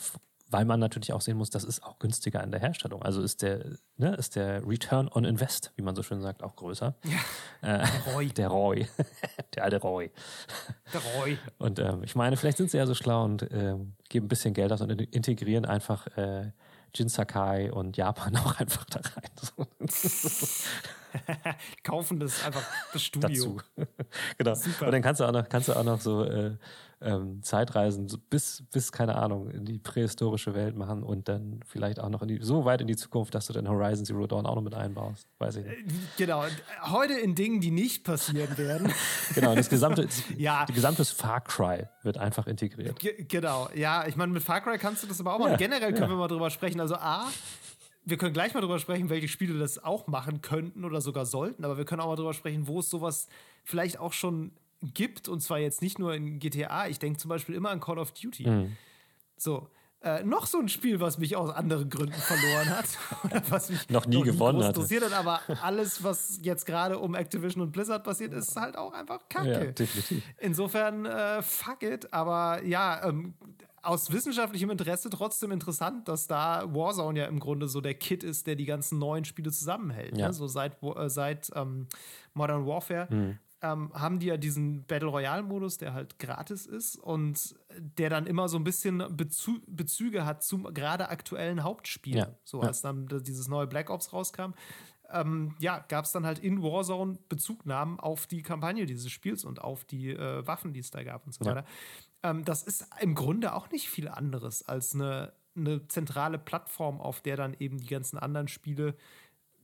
[0.50, 3.02] weil man natürlich auch sehen muss, das ist auch günstiger in der Herstellung.
[3.02, 3.64] Also ist der,
[3.96, 6.94] ne, ist der Return on Invest, wie man so schön sagt, auch größer.
[7.62, 7.84] Äh,
[8.14, 8.28] Roy.
[8.28, 8.88] der Roy.
[9.54, 10.10] der alte Roy.
[10.92, 11.38] der Roy.
[11.58, 14.54] Und ähm, ich meine, vielleicht sind sie ja so schlau und ähm, geben ein bisschen
[14.54, 16.52] Geld aus und in- integrieren einfach äh,
[16.94, 19.88] Jin Sakai und Japan auch einfach da rein.
[21.84, 23.28] Kaufen das einfach das Studio.
[23.28, 23.60] dazu.
[24.38, 24.54] genau.
[24.54, 24.86] Super.
[24.86, 26.56] Und dann kannst du auch noch, kannst du auch noch so äh,
[27.00, 32.00] ähm, Zeitreisen so bis, bis, keine Ahnung, in die prähistorische Welt machen und dann vielleicht
[32.00, 34.46] auch noch in die, so weit in die Zukunft, dass du dann Horizon Zero Dawn
[34.46, 35.28] auch noch mit einbaust.
[35.38, 35.76] Weiß ich nicht.
[36.16, 36.44] Genau.
[36.82, 38.92] Heute in Dingen, die nicht passieren werden.
[39.34, 40.66] Genau, das gesamte, Ja.
[40.66, 42.98] die gesamte Far Cry wird einfach integriert.
[42.98, 45.52] Ge genau, ja, ich meine, mit Far Cry kannst du das aber auch machen.
[45.52, 46.08] Ja, Generell können ja.
[46.10, 46.80] wir mal drüber sprechen.
[46.80, 47.26] Also, A,
[48.08, 51.64] wir können gleich mal drüber sprechen, welche Spiele das auch machen könnten oder sogar sollten,
[51.64, 53.28] aber wir können auch mal drüber sprechen, wo es sowas
[53.64, 54.52] vielleicht auch schon
[54.82, 56.88] gibt und zwar jetzt nicht nur in GTA.
[56.88, 58.48] Ich denke zum Beispiel immer an Call of Duty.
[58.48, 58.76] Mhm.
[59.36, 59.68] So.
[60.00, 62.84] Äh, noch so ein Spiel, was mich aus anderen Gründen verloren hat.
[63.24, 64.76] Oder was mich Noch nie gewonnen groß hatte.
[64.80, 65.12] interessiert hat.
[65.12, 69.50] Aber alles, was jetzt gerade um Activision und Blizzard passiert, ist halt auch einfach Kacke.
[69.50, 70.22] Ja, definitiv.
[70.38, 72.12] Insofern, äh, fuck it.
[72.12, 73.34] Aber ja, ähm,
[73.82, 78.46] aus wissenschaftlichem Interesse trotzdem interessant, dass da Warzone ja im Grunde so der Kit ist,
[78.46, 80.16] der die ganzen neuen Spiele zusammenhält.
[80.18, 80.28] Ja.
[80.28, 80.32] Ne?
[80.32, 81.86] So seit, äh, seit ähm,
[82.34, 83.08] Modern Warfare.
[83.14, 83.38] Mhm.
[83.60, 88.48] Ähm, haben die ja diesen Battle Royale-Modus, der halt gratis ist und der dann immer
[88.48, 92.18] so ein bisschen Bezü Bezüge hat zum gerade aktuellen Hauptspiel.
[92.18, 92.28] Ja.
[92.44, 92.68] So, Ja.
[92.68, 94.52] als dann dieses neue Black Ops rauskam,
[95.10, 99.60] ähm, ja, gab es dann halt in Warzone Bezugnahmen auf die Kampagne dieses Spiels und
[99.60, 101.50] auf die äh, Waffen, die es da gab und so Ja.
[101.56, 101.66] weiter.
[102.22, 107.20] Ähm, das ist im Grunde auch nicht viel anderes als eine, eine zentrale Plattform, auf
[107.20, 108.94] der dann eben die ganzen anderen Spiele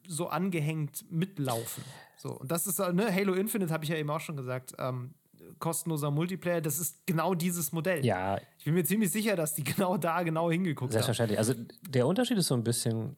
[0.07, 1.85] so angehängt mitlaufen.
[2.17, 5.15] So, und das ist, ne, Halo Infinite habe ich ja eben auch schon gesagt, ähm,
[5.59, 8.05] kostenloser Multiplayer, das ist genau dieses Modell.
[8.05, 8.39] Ja.
[8.59, 11.39] Ich bin mir ziemlich sicher, dass die genau da genau hingeguckt Selbstverständlich.
[11.39, 11.45] haben.
[11.45, 11.83] Selbstverständlich.
[11.83, 13.17] Also der Unterschied ist so ein bisschen,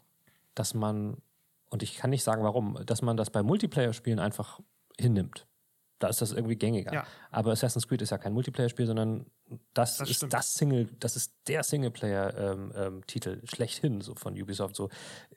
[0.54, 1.18] dass man,
[1.70, 4.60] und ich kann nicht sagen warum, dass man das bei Multiplayer-Spielen einfach
[4.98, 5.46] hinnimmt.
[5.98, 6.92] Da ist das irgendwie gängiger.
[6.92, 7.06] Ja.
[7.30, 9.26] Aber Assassin's Creed ist ja kein Multiplayer-Spiel, sondern
[9.72, 10.34] das, das ist stimmt.
[10.34, 14.76] das Single, das ist der Singleplayer-Titel ähm, ähm, schlechthin so von Ubisoft.
[14.76, 14.90] So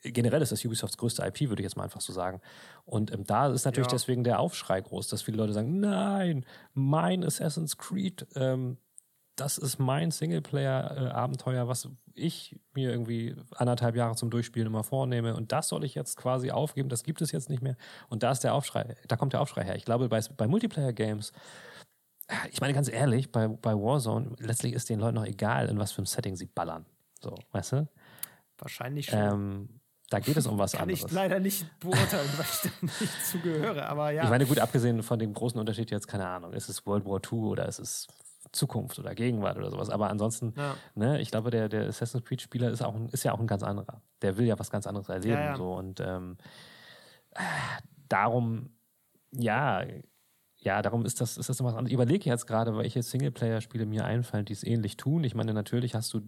[0.03, 2.41] generell ist das Ubisofts größte IP, würde ich jetzt mal einfach so sagen.
[2.85, 3.93] Und ähm, da ist natürlich ja.
[3.93, 8.77] deswegen der Aufschrei groß, dass viele Leute sagen: Nein, mein Assassin's Creed ähm,
[9.39, 15.35] das ist mein Singleplayer-Abenteuer, was ich mir irgendwie anderthalb Jahre zum Durchspielen immer vornehme.
[15.35, 17.77] Und das soll ich jetzt quasi aufgeben, das gibt es jetzt nicht mehr.
[18.09, 19.75] Und da ist der Aufschrei, da kommt der Aufschrei her.
[19.75, 21.31] Ich glaube, bei, bei Multiplayer-Games,
[22.51, 25.91] ich meine ganz ehrlich, bei, bei Warzone, letztlich ist den Leuten noch egal, in was
[25.91, 26.85] für ein Setting sie ballern.
[27.21, 27.87] So, weißt du?
[28.57, 29.19] Wahrscheinlich schon.
[29.19, 29.69] Ähm,
[30.09, 31.01] da geht es um was Kann anderes.
[31.01, 34.23] Kann ich leider nicht beurteilen, weil ich da nicht zugehöre, aber ja.
[34.23, 37.21] Ich meine, gut, abgesehen von dem großen Unterschied jetzt, keine Ahnung, ist es World War
[37.23, 38.07] II oder ist es
[38.51, 39.89] Zukunft oder Gegenwart oder sowas.
[39.89, 40.75] Aber ansonsten, ja.
[40.95, 44.01] ne, ich glaube, der, der Assassin's Creed-Spieler ist, ist ja auch ein ganz anderer.
[44.21, 45.33] Der will ja was ganz anderes erleben.
[45.33, 45.55] Ja, ja.
[45.55, 45.73] So.
[45.73, 46.37] Und ähm,
[48.07, 48.69] darum,
[49.31, 49.85] ja,
[50.57, 51.87] ja, darum ist das, ist das was anderes.
[51.87, 55.23] Ich überlege jetzt gerade, welche Singleplayer-Spiele mir einfallen, die es ähnlich tun.
[55.23, 56.21] Ich meine, natürlich hast du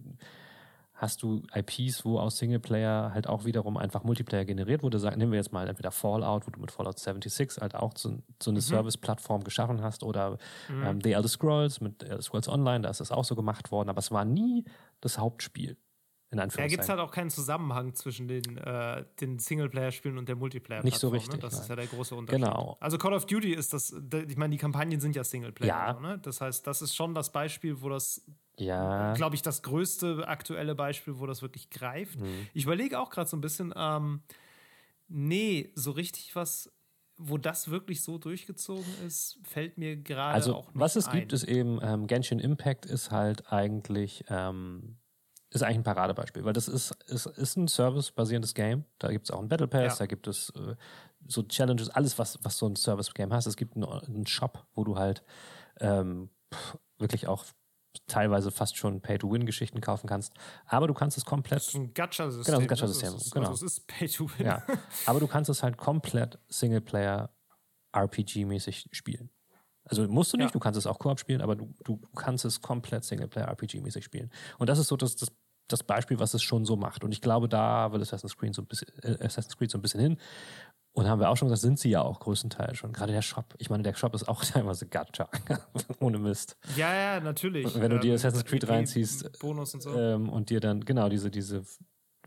[1.02, 5.00] hast du IPs, wo aus Singleplayer halt auch wiederum einfach Multiplayer generiert wurde.
[5.00, 8.18] Sagen, nehmen wir jetzt mal entweder Fallout, wo du mit Fallout 76 halt auch so,
[8.40, 8.62] so eine mhm.
[8.62, 10.38] Service-Plattform geschaffen hast oder
[10.68, 10.84] mhm.
[10.84, 13.88] ähm, The Elder Scrolls mit Elder Scrolls Online, da ist das auch so gemacht worden,
[13.88, 14.64] aber es war nie
[15.00, 15.76] das Hauptspiel.
[16.32, 20.36] In Da gibt es halt auch keinen Zusammenhang zwischen den, äh, den Singleplayer-Spielen und der
[20.36, 20.86] Multiplayer-Plattform.
[20.86, 21.16] Nicht so ne?
[21.16, 21.34] richtig.
[21.34, 21.40] Ne?
[21.40, 21.62] Das nein.
[21.62, 22.42] ist ja der große Unterschied.
[22.42, 22.78] Genau.
[22.80, 23.94] Also Call of Duty ist das,
[24.26, 25.68] ich meine, die Kampagnen sind ja Singleplayer.
[25.68, 26.00] Ja.
[26.00, 26.18] Ne?
[26.22, 28.24] Das heißt, das ist schon das Beispiel, wo das
[28.56, 29.12] ja.
[29.12, 32.18] glaube ich, das größte aktuelle Beispiel, wo das wirklich greift.
[32.18, 32.48] Mhm.
[32.54, 34.22] Ich überlege auch gerade so ein bisschen, ähm,
[35.08, 36.72] nee, so richtig was,
[37.18, 41.20] wo das wirklich so durchgezogen ist, fällt mir gerade also, auch nicht Was es ein.
[41.20, 44.96] gibt, ist eben, ähm, Genshin Impact ist halt eigentlich, ähm,
[45.52, 48.84] ist eigentlich ein Paradebeispiel, weil das ist, ist, ist ein service-basierendes Game.
[48.98, 50.04] Da gibt es auch einen Battle Pass, ja.
[50.04, 50.76] da gibt es äh,
[51.26, 53.46] so Challenges, alles, was, was so ein Service-Game hast.
[53.46, 55.22] Es gibt einen, einen Shop, wo du halt
[55.80, 56.30] ähm,
[56.98, 57.44] wirklich auch
[58.06, 60.32] teilweise fast schon Pay-to-Win-Geschichten kaufen kannst.
[60.66, 61.58] Aber du kannst es komplett.
[61.58, 62.44] Das ist ein Gacha-System.
[62.44, 63.12] Genau, ein Gacha-System.
[63.12, 63.48] Also genau.
[63.50, 64.46] Also es ist Pay-to-Win.
[64.46, 64.62] Ja.
[65.06, 67.30] Aber du kannst es halt komplett Singleplayer
[67.92, 69.30] RPG-mäßig spielen.
[69.84, 70.52] Also musst du nicht, ja.
[70.52, 74.30] du kannst es auch Koop spielen, aber du, du kannst es komplett Singleplayer RPG-mäßig spielen.
[74.58, 75.32] Und das ist so das, das,
[75.68, 77.04] das Beispiel, was es schon so macht.
[77.04, 79.82] Und ich glaube, da will Assassin's Creed so ein bisschen, äh, Assassin's Creed so ein
[79.82, 80.16] bisschen hin.
[80.94, 82.92] Und haben wir auch schon gesagt, sind sie ja auch größtenteils schon.
[82.92, 83.54] Gerade der Shop.
[83.56, 85.28] Ich meine, der Shop ist auch teilweise Gacha.
[86.00, 86.56] Ohne Mist.
[86.76, 87.74] Ja, ja, natürlich.
[87.80, 89.38] Wenn du dir ähm, Assassin's Creed reinziehst.
[89.40, 89.98] Bonus und so.
[89.98, 91.64] Ähm, und dir dann, genau, diese, diese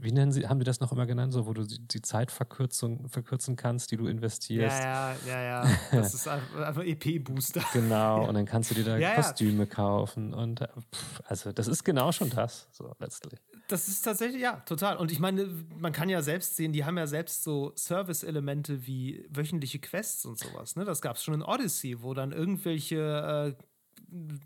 [0.01, 2.31] wie nennen sie, haben die das noch immer genannt, so wo du die, die Zeit
[2.31, 3.09] verkürzen,
[3.55, 4.83] kannst, die du investierst.
[4.83, 5.77] Ja, ja, ja, ja.
[5.91, 7.63] Das ist einfach EP-Booster.
[7.71, 8.27] Genau, ja.
[8.27, 10.33] und dann kannst du dir da ja, Kostüme kaufen.
[10.33, 13.39] Und äh, pff, also das ist genau schon das, so letztlich.
[13.67, 14.97] Das ist tatsächlich, ja, total.
[14.97, 19.25] Und ich meine, man kann ja selbst sehen, die haben ja selbst so Service-Elemente wie
[19.29, 20.75] wöchentliche Quests und sowas.
[20.75, 20.83] Ne?
[20.83, 23.63] Das gab es schon in Odyssey, wo dann irgendwelche äh,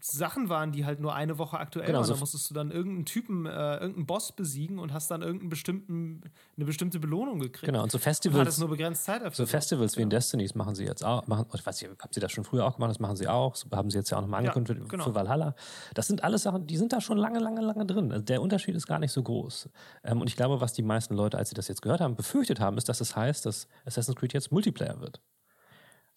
[0.02, 2.06] Sachen waren, die halt nur eine Woche aktuell genau, waren.
[2.06, 5.50] So da musstest du dann irgendeinen Typen, äh, irgendeinen Boss besiegen und hast dann irgendeinen
[5.50, 6.22] bestimmten,
[6.56, 7.66] eine bestimmte Belohnung gekriegt.
[7.66, 8.36] Genau, und so Festivals.
[8.36, 9.36] Und hattest nur begrenzt Zeit dafür.
[9.36, 11.28] So Festivals wie in Destinies machen sie jetzt auch.
[11.28, 12.92] Machen, ich weiß nicht, haben sie das schon früher auch gemacht?
[12.92, 13.56] Das machen sie auch.
[13.56, 15.04] So haben sie jetzt ja auch nochmal angekündigt ja, genau.
[15.04, 15.56] für Valhalla.
[15.94, 18.12] Das sind alles Sachen, die sind da schon lange, lange, lange drin.
[18.12, 19.70] Also der Unterschied ist gar nicht so groß.
[20.04, 22.60] Ähm, und ich glaube, was die meisten Leute, als sie das jetzt gehört haben, befürchtet
[22.60, 25.22] haben, ist, dass es das heißt, dass Assassin's Creed jetzt Multiplayer wird.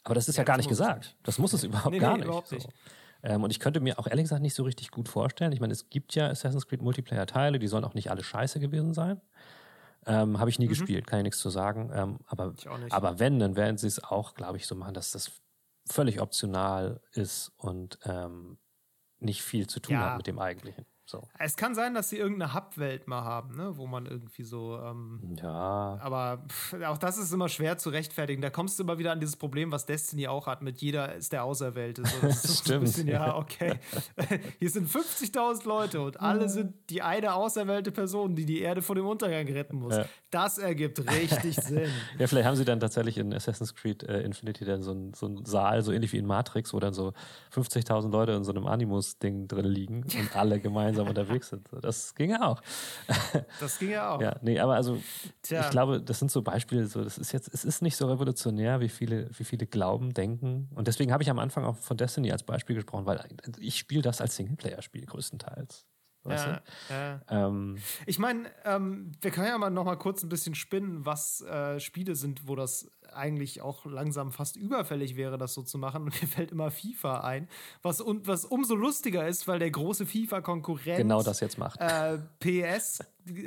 [0.04, 1.16] Aber das ist ja, ja gar nicht gesagt.
[1.22, 2.26] Das muss es überhaupt nee, gar nee, nicht.
[2.26, 2.64] Überhaupt nicht.
[2.64, 2.68] So.
[3.22, 5.52] Ähm, und ich könnte mir auch ehrlich gesagt nicht so richtig gut vorstellen.
[5.52, 8.94] Ich meine, es gibt ja Assassin's Creed Multiplayer-Teile, die sollen auch nicht alle scheiße gewesen
[8.94, 9.20] sein.
[10.06, 10.70] Ähm, Habe ich nie mhm.
[10.70, 11.90] gespielt, kann ich nichts zu sagen.
[11.94, 12.54] Ähm, aber,
[12.90, 15.30] aber wenn, dann werden sie es auch, glaube ich, so machen, dass das
[15.88, 18.58] völlig optional ist und ähm,
[19.18, 20.10] nicht viel zu tun ja.
[20.10, 20.84] hat mit dem eigentlichen.
[21.12, 21.22] So.
[21.38, 23.76] Es kann sein, dass sie irgendeine Hub-Welt mal haben, ne?
[23.76, 24.78] wo man irgendwie so.
[24.82, 25.98] Ähm, ja.
[26.00, 28.40] Aber pff, auch das ist immer schwer zu rechtfertigen.
[28.40, 31.32] Da kommst du immer wieder an dieses Problem, was Destiny auch hat: mit jeder ist
[31.32, 32.02] der Auserwählte.
[32.06, 32.84] So, das ist Stimmt.
[32.84, 33.78] Bisschen, ja, okay.
[34.58, 38.94] Hier sind 50.000 Leute und alle sind die eine auserwählte Person, die die Erde vor
[38.94, 39.96] dem Untergang retten muss.
[39.96, 40.06] Ja.
[40.30, 41.90] Das ergibt richtig Sinn.
[42.18, 45.44] Ja, vielleicht haben sie dann tatsächlich in Assassin's Creed äh, Infinity dann so einen so
[45.44, 47.12] Saal, so ähnlich wie in Matrix, wo dann so
[47.54, 51.68] 50.000 Leute in so einem Animus-Ding drin liegen und alle gemeinsam gemeinsam unterwegs sind.
[51.82, 52.62] Das ging ja auch.
[53.60, 54.20] Das ging ja auch.
[54.20, 55.00] Ja, nee, aber also
[55.42, 55.60] Tja.
[55.60, 58.80] ich glaube, das sind so Beispiele, so, das ist jetzt, es ist nicht so revolutionär,
[58.80, 60.68] wie viele, wie viele glauben, denken.
[60.74, 63.24] Und deswegen habe ich am Anfang auch von Destiny als Beispiel gesprochen, weil
[63.58, 65.86] ich spiele das als Singleplayer-Spiel größtenteils.
[66.24, 67.46] Weißt Ja, ja.
[67.48, 71.40] Ähm, Ich meine, ähm, wir können ja mal noch mal kurz ein bisschen spinnen, was
[71.42, 76.04] äh, Spiele sind, wo das eigentlich auch langsam fast überfällig wäre, das so zu machen.
[76.04, 77.48] Und mir fällt immer FIFA ein,
[77.82, 81.80] was, un was umso lustiger ist, weil der große FIFA-Konkurrent genau das jetzt macht.
[81.80, 83.00] äh, PS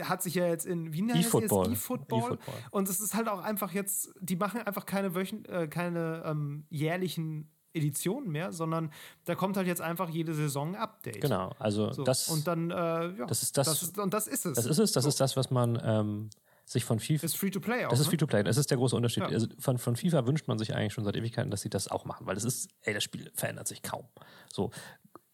[0.03, 1.71] hat sich ja jetzt in wie nennt es E-Football.
[1.71, 2.19] E-Football.
[2.19, 2.55] E-Football.
[2.71, 6.65] Und es ist halt auch einfach jetzt, die machen einfach keine Wöchen, äh, keine ähm,
[6.69, 8.91] jährlichen Editionen mehr, sondern
[9.25, 11.21] da kommt halt jetzt einfach jede Saison ein Update.
[11.21, 12.03] genau, also So.
[12.03, 14.55] das, und dann, äh, ja, das ist das- ist, und das ist es.
[14.55, 15.09] das ist es, das So.
[15.09, 16.29] ist das, was man ähm,
[16.65, 17.25] sich von FIFA.
[17.25, 17.89] ist free to play auch.
[17.91, 18.11] Das ist ne?
[18.11, 18.43] Free to Play.
[18.43, 19.23] Das ist der große Unterschied.
[19.23, 19.29] Ja.
[19.29, 22.05] Also von, von FIFA wünscht man sich eigentlich schon seit Ewigkeiten, dass sie das auch
[22.05, 24.05] machen, weil das ist, ey, das Spiel verändert sich kaum.
[24.51, 24.71] So,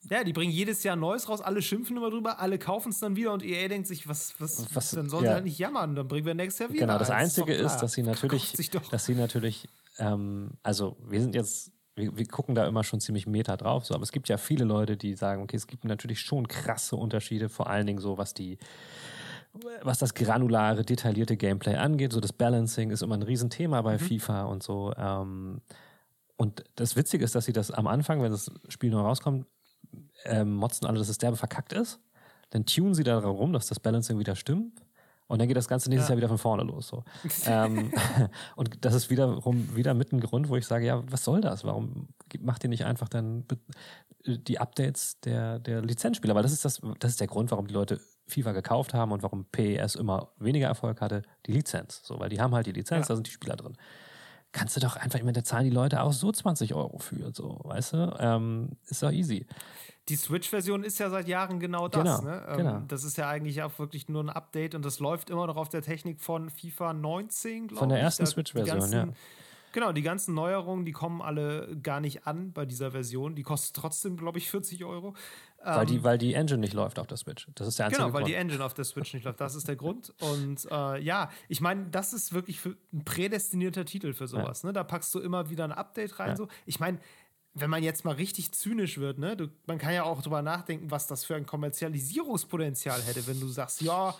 [0.10, 3.16] Ja, die bringen jedes Jahr Neues raus, alle schimpfen immer drüber, alle kaufen es dann
[3.16, 5.30] wieder und EA denkt sich, was, was, Was- dann sollen ja.
[5.30, 6.88] sie halt nicht jammern, dann bringen wir nächstes Jahr wieder.
[6.88, 7.12] Genau, das.
[7.12, 7.82] Einzige ist, klar.
[7.82, 8.52] dass sie natürlich,
[8.90, 9.70] dass sie natürlich,
[10.00, 13.94] ähm, also wir sind jetzt, wir, wir gucken da immer schon ziemlich meta drauf, so,
[13.94, 17.50] aber es gibt ja viele Leute, die sagen, okay, es gibt natürlich schon krasse Unterschiede,
[17.50, 18.58] vor allen Dingen so, was die,
[19.82, 22.14] was das granulare, detaillierte Gameplay angeht.
[22.14, 23.86] So das Balancing ist immer ein Riesenthema Mhm.
[23.86, 24.94] bei FIFA und so.
[24.98, 25.62] Ähm,
[26.38, 29.46] und das Witzige ist, dass sie das am Anfang, wenn das Spiel neu rauskommt,
[30.26, 32.00] ähm, motzen alle, dass es derbe verkackt ist.
[32.52, 34.81] Dann tunen sie da rum, dass das Balancing wieder stimmt.
[35.32, 36.14] Und dann geht das Ganze nächstes Ja.
[36.14, 36.88] Jahr wieder von vorne los.
[36.88, 37.04] So.
[37.48, 37.92] ähm,
[38.56, 41.64] und das ist wiederum wieder mit ein Grund, wo ich sage, ja, was soll das?
[41.64, 42.10] Warum
[42.40, 43.46] macht ihr nicht einfach dann
[44.26, 46.36] die Updates der, der Lizenzspieler?
[46.36, 49.24] Weil das ist das, das ist der Grund, warum die Leute FIFA gekauft haben und
[49.24, 52.02] warum PES immer weniger Erfolg hatte, die Lizenz.
[52.04, 53.14] So, weil die haben halt die Lizenz, Ja.
[53.14, 53.74] da sind die Spieler drin.
[54.54, 57.62] Kannst du doch einfach, meine, da zahlen die Leute auch so 20 Euro für, so,
[57.64, 58.16] weißt du?
[58.20, 59.46] Ähm, ist doch easy.
[60.10, 62.04] Die Switch-Version ist ja seit Jahren genau das.
[62.04, 62.46] Genau, ne?
[62.50, 62.80] ähm, genau.
[62.88, 65.70] Das ist ja eigentlich auch wirklich nur ein Update und das läuft immer noch auf
[65.70, 67.80] der Technik von FIFA 19, glaube ich.
[67.80, 69.08] Von der ersten Switch-Version, ja.
[69.72, 73.36] Genau, die ganzen Neuerungen, die kommen alle gar nicht an bei dieser Version.
[73.36, 75.14] Die kostet trotzdem, glaube ich, 40 Euro.
[75.64, 77.48] Weil, die, weil die Engine nicht läuft auf der Switch.
[77.54, 78.30] Das ist der einzige Ähm, Genau, weil Grund.
[78.30, 79.40] die Engine auf der Switch nicht läuft.
[79.40, 80.12] Das ist der Grund.
[80.20, 84.64] Und äh, ja, ich meine, das ist wirklich ein prädestinierter Titel für sowas.
[84.64, 84.74] Ne?
[84.74, 86.30] Da packst du immer wieder ein Update rein.
[86.30, 86.36] Ja.
[86.36, 86.48] So.
[86.66, 87.00] Ich meine,
[87.54, 90.90] wenn man jetzt mal richtig zynisch wird, ne, du, man kann ja auch drüber nachdenken,
[90.90, 94.16] was das für ein Kommerzialisierungspotenzial hätte, wenn du sagst, ja,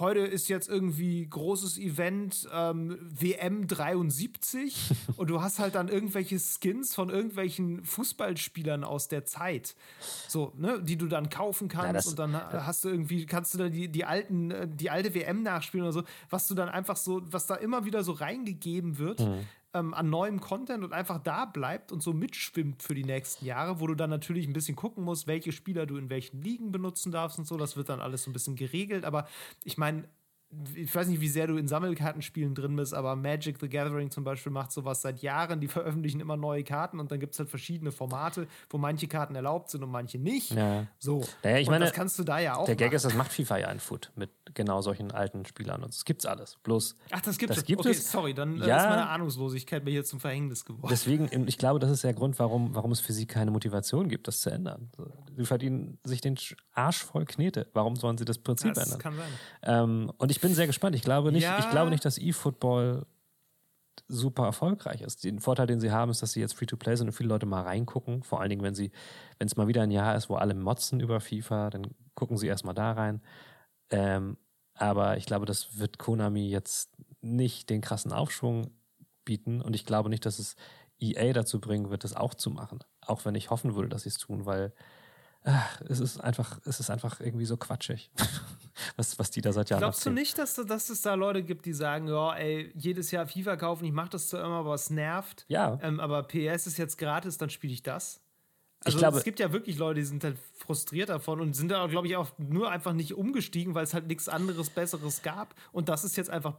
[0.00, 6.38] heute ist jetzt irgendwie großes Event ähm, WM 73 und du hast halt dann irgendwelche
[6.38, 9.76] Skins von irgendwelchen Fußballspielern aus der Zeit,
[10.28, 13.58] so, ne, die du dann kaufen kannst das- und dann hast du irgendwie, kannst du
[13.58, 16.96] da die, die alten, äh, die alte WM nachspielen oder so, was du dann einfach
[16.96, 19.20] so, was da immer wieder so reingegeben wird
[19.74, 23.80] ähm, an neuem Content und einfach da bleibt und so mitschwimmt für die nächsten Jahre,
[23.80, 27.12] wo du dann natürlich ein bisschen gucken musst, welche Spieler du in welchen Ligen benutzen
[27.12, 27.56] darfst und so.
[27.56, 29.04] Das wird dann alles so ein bisschen geregelt.
[29.04, 29.26] Aber
[29.64, 30.08] ich meine,
[30.74, 34.24] ich weiß nicht, wie sehr du in Sammelkartenspielen drin bist, aber Magic the Gathering zum
[34.24, 35.60] Beispiel macht sowas seit Jahren.
[35.60, 39.34] Die veröffentlichen immer neue Karten und dann gibt es halt verschiedene Formate, wo manche Karten
[39.36, 40.50] erlaubt sind und manche nicht.
[40.52, 40.86] Ja.
[40.98, 41.24] So.
[41.44, 42.64] Naja, ich und meine, das kannst du da ja auch.
[42.66, 42.96] Der Gag machen.
[42.96, 45.84] ist, das macht FIFA ja ein Foot mit genau solchen alten Spielern.
[45.84, 46.56] Und das gibt's alles.
[46.64, 47.64] Bloß Ach, das gibt das es.
[47.64, 48.10] gibt okay, es.
[48.10, 48.78] sorry, dann äh, Ja.
[48.78, 50.88] ist meine Ahnungslosigkeit mir hier zum Verhängnis geworden.
[50.90, 54.26] deswegen, ich glaube, das ist der Grund, warum, warum es für sie keine Motivation gibt,
[54.26, 54.90] das zu ändern.
[55.36, 56.36] Sie verdienen sich den
[56.74, 57.68] Arsch voll Knete.
[57.72, 58.98] Warum sollen sie das Prinzip das ändern?
[58.98, 59.28] kann sein.
[59.62, 60.94] Ähm, und ich bin sehr gespannt.
[60.96, 61.58] Ich glaube nicht, Ja.
[61.58, 63.06] ich glaube nicht, dass E-Football
[64.08, 65.24] super erfolgreich ist.
[65.24, 67.62] Den Vorteil, den sie haben, ist, dass sie jetzt Free-to-Play sind und viele Leute mal
[67.62, 68.22] reingucken.
[68.22, 68.90] Vor allen Dingen, wenn sie,
[69.38, 72.46] wenn es mal wieder ein Jahr ist, wo alle motzen über FIFA, dann gucken sie
[72.46, 73.22] erstmal da rein.
[73.90, 74.36] Ähm,
[74.74, 78.70] aber ich glaube, das wird Konami jetzt nicht den krassen Aufschwung
[79.24, 80.56] bieten und ich glaube nicht, dass es
[80.98, 82.78] EA dazu bringen wird, das auch zu machen.
[83.02, 84.72] Auch wenn ich hoffen würde, dass sie es tun, weil
[85.44, 88.10] ach, es ist einfach, es ist einfach irgendwie so quatschig,
[88.96, 91.66] was, was die da seit Jahren Glaubst du nicht, dass, dass es da Leute gibt,
[91.66, 94.90] die sagen, ja, ey, jedes Jahr FIFA kaufen, ich mache das zwar immer, aber es
[94.90, 95.44] nervt.
[95.48, 95.78] Ja.
[95.82, 98.20] Ähm, aber PS ist jetzt gratis, dann spiele ich das.
[98.82, 101.68] Ich Also glaube- es gibt ja wirklich Leute, die sind halt frustriert davon und sind
[101.70, 105.54] da, glaube ich, auch nur einfach nicht umgestiegen, weil es halt nichts anderes, Besseres gab.
[105.72, 106.54] Und das ist jetzt einfach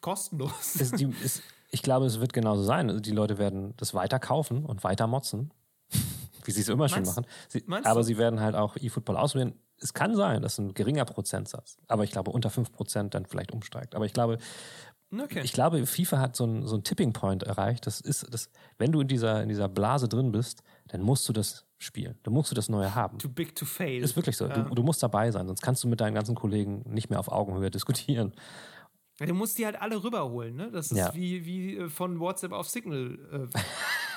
[0.00, 0.76] kostenlos.
[0.80, 2.88] es, die, es, ich glaube, es wird genauso sein.
[2.88, 5.52] Also die Leute werden das weiter kaufen und weiter motzen,
[6.44, 7.26] wie sie es immer schon Meinst- machen.
[7.48, 8.02] Sie, aber du?
[8.04, 9.54] sie werden halt auch E-Football ausprobieren.
[9.80, 13.94] Es kann sein, dass ein geringer Prozentsatz, aber ich glaube unter 5% dann vielleicht umsteigt.
[13.94, 14.38] Aber ich glaube,
[15.12, 15.40] Okay.
[15.42, 17.84] ich glaube, FIFA hat so einen so einen Tipping Point erreicht.
[17.86, 21.32] Das ist, das, wenn du in dieser, in dieser Blase drin bist, dann musst du
[21.32, 22.16] das spielen.
[22.22, 23.18] Dann musst du das Neue haben.
[23.18, 24.04] Too big to fail.
[24.04, 24.46] Ist wirklich so.
[24.46, 27.26] Du, du musst dabei sein, sonst kannst du mit deinen ganzen Kollegen nicht mehr auf
[27.32, 28.34] Augenhöhe diskutieren.
[29.18, 30.70] Ja, du musst die halt alle rüberholen, ne?
[30.70, 31.12] Das ist Ja.
[31.12, 33.58] wie, wie äh, von WhatsApp auf Signal äh,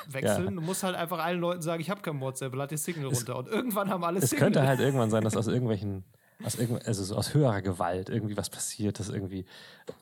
[0.10, 0.56] wechseln.
[0.56, 3.38] Du musst halt einfach allen Leuten sagen, ich habe kein WhatsApp, lad dir Signal runter.
[3.38, 4.46] Und irgendwann haben alle Es Signal.
[4.52, 6.04] könnte halt irgendwann sein, dass aus irgendwelchen,
[6.44, 9.46] aus irgend, also so aus höherer Gewalt irgendwie was passiert, dass irgendwie,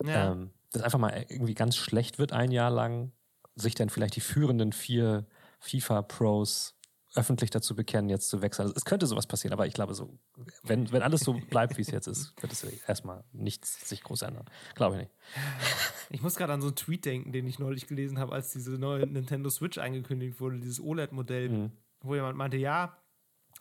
[0.03, 0.31] Ja.
[0.31, 3.11] ähm, das einfach mal irgendwie ganz schlecht wird ein Jahr lang,
[3.55, 5.25] sich dann vielleicht die führenden vier
[5.59, 6.75] FIFA-Pros
[7.16, 8.64] öffentlich dazu bekennen, jetzt zu wechseln.
[8.64, 10.18] Also es könnte sowas passieren, aber ich glaube so,
[10.64, 14.24] wenn, wenn alles so bleibt, wie es jetzt ist, wird es erstmal nichts sich groß
[14.24, 14.45] ändern.
[14.76, 15.12] Glaube ich nicht.
[16.14, 18.72] Ich muss gerade an so einen Tweet denken, den ich neulich gelesen habe, als diese
[18.72, 21.72] neue Nintendo Switch angekündigt wurde, dieses OLED-Modell, mhm.
[22.01, 22.97] wo jemand meinte, ja,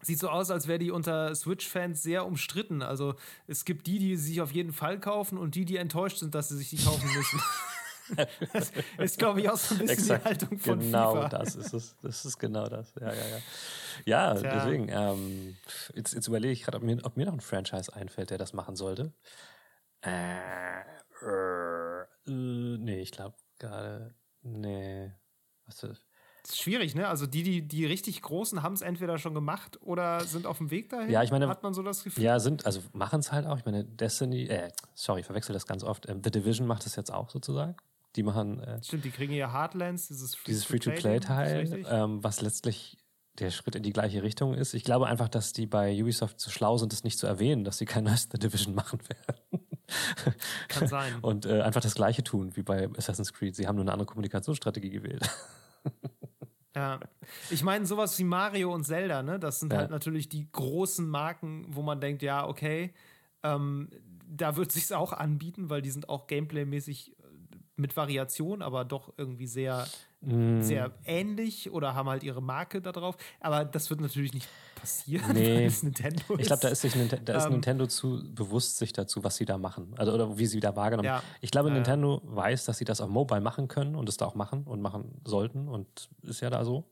[0.02, 2.82] sieht so aus, als wäre die unter Switch-Fans sehr umstritten.
[2.82, 3.14] Also
[3.46, 6.48] es gibt die, die sich auf jeden Fall kaufen und die, die enttäuscht sind, dass
[6.48, 7.40] sie sich die kaufen müssen.
[8.52, 11.28] das ist, glaube ich, auch so ein bisschen Exakt, die Haltung von genau FIFA.
[11.28, 11.96] Genau das ist es.
[12.02, 12.92] Das ist genau das.
[13.00, 13.38] Ja, ja, ja.
[14.04, 14.54] Ja, Tja.
[14.54, 15.56] deswegen, ähm,
[15.94, 18.52] jetzt, jetzt überlege ich gerade, ob mir, ob mir noch ein Franchise einfällt, der das
[18.52, 19.12] machen sollte.
[20.02, 20.80] Äh,
[21.22, 25.12] äh, nee, ich glaube gerade, nee.
[25.66, 26.02] Was ist
[26.42, 27.08] das ist schwierig, ne?
[27.08, 30.70] Also die, die, die richtig Großen haben es entweder schon gemacht oder sind auf dem
[30.70, 31.10] Weg dahin.
[31.10, 32.24] Ja, ich meine, hat man so das Gefühl.
[32.24, 33.58] Ja, sind, also machen es halt auch.
[33.58, 36.08] Ich meine, Destiny, äh, sorry, ich verwechsel das ganz oft.
[36.08, 37.76] Ähm, The Division macht es jetzt auch sozusagen.
[38.16, 38.60] Die machen.
[38.60, 42.98] Äh, Stimmt, die kriegen ja Heartlands, dieses Free-to-Play-Teil, Free ähm, was letztlich
[43.38, 44.74] der Schritt in die gleiche Richtung ist.
[44.74, 47.78] Ich glaube einfach, dass die bei Ubisoft zu schlau sind, das nicht zu erwähnen, dass
[47.78, 49.66] sie kein neues The Division machen werden.
[50.68, 51.14] Kann sein.
[51.22, 53.56] Und äh, einfach das Gleiche tun wie bei Assassin's Creed.
[53.56, 55.28] Sie haben nur eine andere Kommunikationsstrategie gewählt.
[56.76, 57.00] Ja,
[57.50, 59.40] ich meine, sowas wie Mario und Zelda, ne?
[59.40, 59.80] Das sind ja.
[59.80, 62.94] halt natürlich die großen Marken, wo man denkt, ja, okay,
[63.42, 63.88] ähm,
[64.24, 67.16] da wird sich's auch anbieten, weil die sind auch gameplaymäßig
[67.80, 69.86] mit Variation, aber doch irgendwie sehr,
[70.20, 70.60] mm.
[70.60, 73.16] sehr ähnlich oder haben halt ihre Marke da drauf.
[73.40, 75.66] Aber das wird natürlich nicht passieren, nee.
[75.66, 76.40] es Nintendo ist.
[76.40, 79.44] Ich glaube, da ist, sich, da ist ähm, Nintendo zu bewusst sich dazu, was sie
[79.44, 79.94] da machen.
[79.96, 81.22] Also, oder wie sie da wahrgenommen ja.
[81.40, 84.26] Ich glaube, äh, Nintendo weiß, dass sie das auf Mobile machen können und es da
[84.26, 86.84] auch machen und machen sollten und ist ja da so.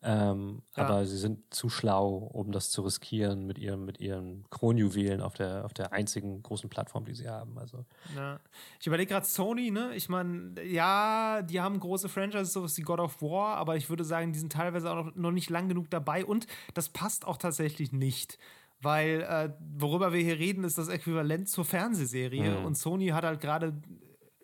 [0.00, 0.84] Ähm, ja.
[0.84, 5.34] Aber sie sind zu schlau, um das zu riskieren mit ihren, mit ihren Kronjuwelen auf
[5.34, 7.58] der, auf der einzigen großen Plattform, die sie haben.
[7.58, 7.84] Also.
[8.14, 8.38] Ja.
[8.78, 9.94] Ich überlege gerade Sony, ne?
[9.96, 14.04] Ich meine, ja, die haben große Franchises, sowas wie God of War, aber ich würde
[14.04, 17.36] sagen, die sind teilweise auch noch, noch nicht lang genug dabei und das passt auch
[17.36, 18.38] tatsächlich nicht.
[18.80, 22.60] Weil, äh, worüber wir hier reden, ist das Äquivalent zur Fernsehserie.
[22.60, 22.64] Mhm.
[22.64, 23.72] Und Sony hat halt gerade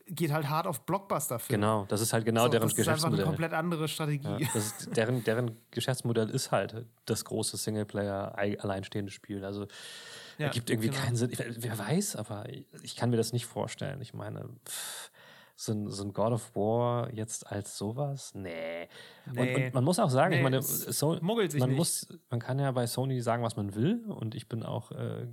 [0.06, 1.60] geht halt hart auf Blockbuster Film.
[1.60, 3.18] Genau, das ist halt genau so, deren das Geschäftsmodell.
[3.18, 4.44] Das ist einfach eine komplett andere Strategie.
[4.44, 9.44] Ja, ist, deren, deren Geschäftsmodell ist halt das große Singleplayer alleinstehende Spiel.
[9.44, 9.66] Also
[10.38, 11.02] ja, gibt irgendwie genau.
[11.02, 11.32] keinen Sinn.
[11.36, 12.46] Wer weiß, aber
[12.82, 14.00] ich kann mir das nicht vorstellen.
[14.00, 15.10] Ich meine, pff,
[15.56, 18.34] so ein, so ein God of War jetzt als sowas?
[18.34, 18.88] Nee.
[19.32, 19.40] nee.
[19.40, 21.58] Und, und, man muss auch sagen, nee, ich meine, so, man nicht.
[21.76, 24.04] muss, man kann ja bei Sony sagen, was man will.
[24.08, 25.26] Und ich bin auch äh,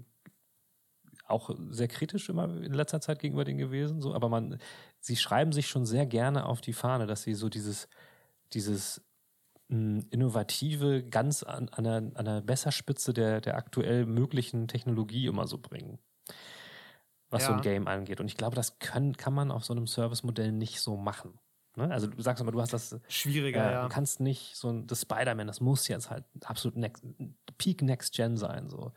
[1.31, 4.59] auch sehr kritisch immer in letzter Zeit gegenüber denen gewesen, so, aber man,
[4.99, 7.87] sie schreiben sich schon sehr gerne auf die Fahne, dass sie so dieses,
[8.53, 9.01] dieses
[9.69, 15.25] mh, hm, innovative ganz an, an, der, an der Messerspitze der, der aktuell möglichen Technologie
[15.25, 15.99] immer so bringen.
[17.29, 17.47] Was ja.
[17.47, 18.19] so ein Game angeht.
[18.19, 21.39] Und ich glaube, das können, kann man auf so einem Service-Modell nicht so machen.
[21.77, 21.89] Ne?
[21.89, 23.69] Also du sagst aber, du hast das schwieriger.
[23.69, 23.83] Äh, ja.
[23.83, 27.03] Du kannst nicht so ein das Spider-Man, das muss jetzt halt absolut next,
[27.57, 28.91] Peak Next Gen sein, so.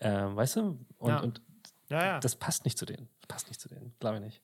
[0.00, 0.86] Ähm, weißt du?
[0.98, 1.20] Und, ja.
[1.20, 1.42] und
[1.88, 2.20] ja, ja.
[2.20, 3.08] Das passt nicht zu denen.
[3.20, 3.94] Das passt nicht zu denen.
[4.00, 4.42] Glaube ich nicht.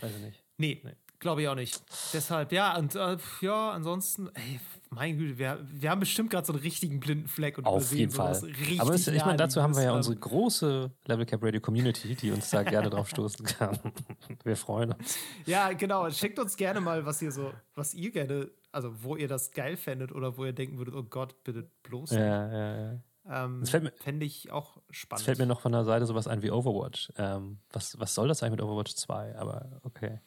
[0.00, 0.44] Weiß ich nicht.
[0.56, 0.96] Nee, nee.
[1.18, 1.82] glaube ich auch nicht.
[2.12, 4.60] Deshalb, ja, und äh, ja, ansonsten, ey,
[4.90, 8.12] mein Güte, wir, wir haben bestimmt gerade so einen richtigen blinden Fleck und Auf jeden
[8.12, 8.40] Fall.
[8.78, 12.30] Aber es, ich meine, dazu haben wir ja unsere große Level Cap Radio Community, die
[12.30, 13.78] uns da gerne drauf stoßen kann.
[14.44, 15.18] wir freuen uns.
[15.46, 16.10] Ja, genau.
[16.10, 19.76] Schickt uns gerne mal, was ihr so, was ihr gerne, also wo ihr das geil
[19.76, 22.12] fändet oder wo ihr denken würdet, oh Gott, bitte bloß.
[22.12, 22.20] Nicht.
[22.20, 23.00] Ja, ja, ja.
[23.30, 25.20] Ähm, Fände ich auch spannend.
[25.20, 27.12] Es fällt mir noch von der Seite sowas ein wie Overwatch.
[27.18, 29.36] Ähm, was, was soll das eigentlich mit Overwatch 2?
[29.36, 30.20] Aber okay.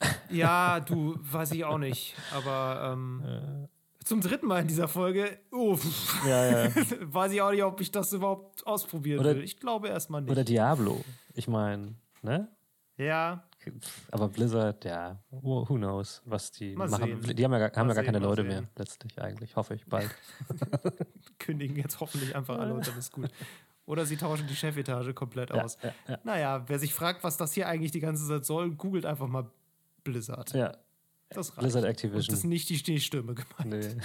[0.30, 2.14] Ja, du, weiß ich auch nicht.
[2.34, 4.04] Aber ähm, äh.
[4.04, 6.74] zum dritten Mal in dieser Folge, uff, ja, ja.
[7.00, 9.44] weiß ich auch nicht, ob ich das überhaupt ausprobieren oder, will.
[9.44, 10.30] Ich glaube erstmal nicht.
[10.30, 11.02] Oder Diablo.
[11.34, 12.48] Ich meine, ne?
[12.98, 13.44] Ja.
[14.10, 17.22] Aber Blizzard, ja, who knows, was die mal machen.
[17.22, 17.36] Sehen.
[17.36, 18.48] Die haben ja, gar, haben ja gar keine Leute sehen.
[18.48, 20.10] mehr, letztlich eigentlich, hoffe ich, bald.
[21.38, 23.30] Kündigen jetzt hoffentlich einfach alle und dann ist gut.
[23.86, 25.78] Oder sie tauschen die Chefetage komplett aus.
[25.82, 29.06] Ja, ja, naja, wer sich fragt, was das hier eigentlich die ganze Zeit soll, googelt
[29.06, 29.50] einfach mal
[30.02, 30.52] Blizzard.
[30.52, 30.76] Ja.
[31.30, 31.60] Das reicht.
[31.60, 32.20] Blizzard Activision.
[32.20, 33.96] Und das ist nicht die Stehstürme gemeint.
[33.96, 34.02] Nee.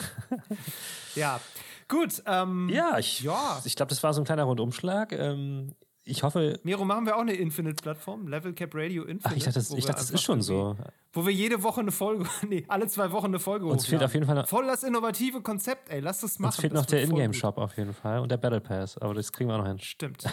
[1.15, 1.39] ja,
[1.87, 2.21] gut.
[2.25, 3.61] Ähm, ja, ich, ja.
[3.63, 5.11] ich glaube, das war so ein kleiner Rundumschlag.
[5.11, 6.59] Ähm, ich hoffe.
[6.63, 8.27] Miro, machen wir auch eine Infinite-Plattform?
[8.27, 9.29] Level Cap Radio Infinite?
[9.29, 10.75] Ach, ich dachte, das, ich dachte, das ist schon so.
[11.13, 14.13] Wo wir jede Woche eine Folge, nee, alle zwei Wochen eine Folge Uns fehlt auf
[14.13, 16.49] jeden Fall noch, Voll das innovative Konzept, ey, lass das machen.
[16.49, 19.49] Uns fehlt noch der Ingame-Shop auf jeden Fall und der Battle Pass, aber das kriegen
[19.49, 19.79] wir auch noch hin.
[19.79, 20.23] Stimmt.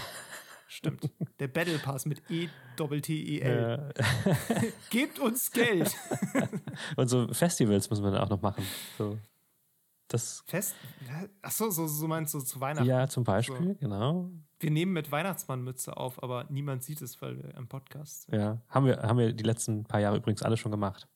[0.70, 1.10] Stimmt.
[1.40, 2.48] Der Battle Pass mit E
[3.00, 3.40] T E.
[3.40, 3.88] Ja.
[4.90, 5.94] Gebt uns Geld.
[6.96, 8.62] und so Festivals müssen wir dann auch noch machen.
[8.98, 9.18] So.
[10.08, 10.74] Das Fest?
[11.42, 12.86] Achso, so, so meinst du zu Weihnachten?
[12.86, 13.74] Ja, zum Beispiel, so.
[13.74, 14.30] genau.
[14.61, 18.40] Wir nehmen mit Weihnachtsmannmütze auf, aber niemand sieht es, weil wir im Podcast sind.
[18.40, 21.06] Ja, haben wir, haben wir die letzten paar Jahre übrigens alle schon gemacht.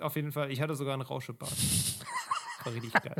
[0.00, 0.50] Auf jeden Fall.
[0.50, 1.52] Ich hatte sogar einen Rauschebart.
[2.64, 3.16] war richtig geil.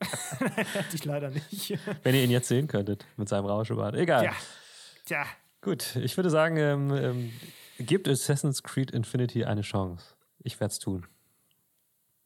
[0.54, 1.78] Hätte ich leider nicht.
[2.02, 3.96] Wenn ihr ihn jetzt sehen könntet mit seinem Rauschebart.
[3.96, 4.24] Egal.
[4.24, 4.32] Ja.
[5.04, 5.26] Tja.
[5.60, 7.32] Gut, ich würde sagen, ähm, ähm,
[7.78, 10.14] gebt Assassin's Creed Infinity eine Chance.
[10.38, 11.06] Ich werde es tun.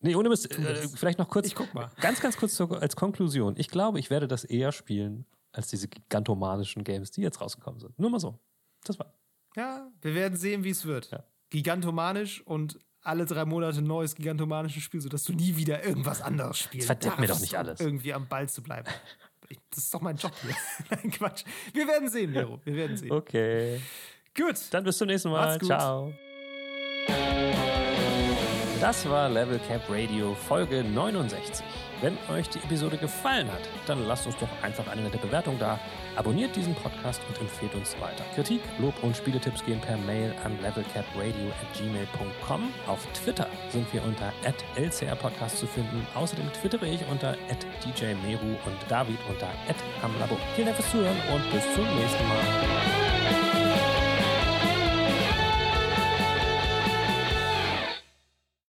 [0.00, 1.46] Nee, ohne Mist, äh, vielleicht noch kurz.
[1.46, 1.90] Ich guck mal.
[2.00, 3.54] Ganz, ganz kurz zur, als Konklusion.
[3.56, 5.26] Ich glaube, ich werde das eher spielen
[5.56, 7.98] als diese gigantomanischen Games, die jetzt rausgekommen sind.
[7.98, 8.38] Nur mal so.
[8.84, 9.12] Das war.
[9.56, 11.10] Ja, wir werden sehen, wie es wird.
[11.10, 11.24] Ja.
[11.50, 16.86] Gigantomanisch und alle drei Monate neues gigantomanisches Spiel, sodass du nie wieder irgendwas anderes spielst.
[16.86, 17.80] verdirbt mir doch nicht alles.
[17.80, 18.88] Irgendwie am Ball zu bleiben.
[19.70, 20.56] Das ist doch mein Job hier.
[20.90, 21.44] Nein, Quatsch.
[21.72, 22.58] Wir werden sehen, Miro.
[22.64, 23.12] Wir werden sehen.
[23.12, 23.80] Okay.
[24.36, 24.56] Gut.
[24.72, 25.60] Dann bis zum nächsten Mal.
[25.60, 26.12] Ciao.
[28.80, 31.64] Das war Level Cap Radio Folge 69.
[32.00, 35.80] Wenn euch die Episode gefallen hat, dann lasst uns doch einfach eine nette Bewertung da.
[36.16, 38.22] Abonniert diesen Podcast und empfehlt uns weiter.
[38.34, 42.72] Kritik, Lob und Spieletipps gehen per Mail an levelcapradio@gmail.com.
[42.86, 44.32] Auf Twitter sind wir unter
[44.76, 46.06] @lcrpodcast zu finden.
[46.14, 47.36] Außerdem twittere ich unter
[47.84, 49.48] @djmeru und David unter
[50.02, 50.38] @hamlabo.
[50.54, 53.65] Vielen Dank fürs Zuhören und bis zum nächsten Mal.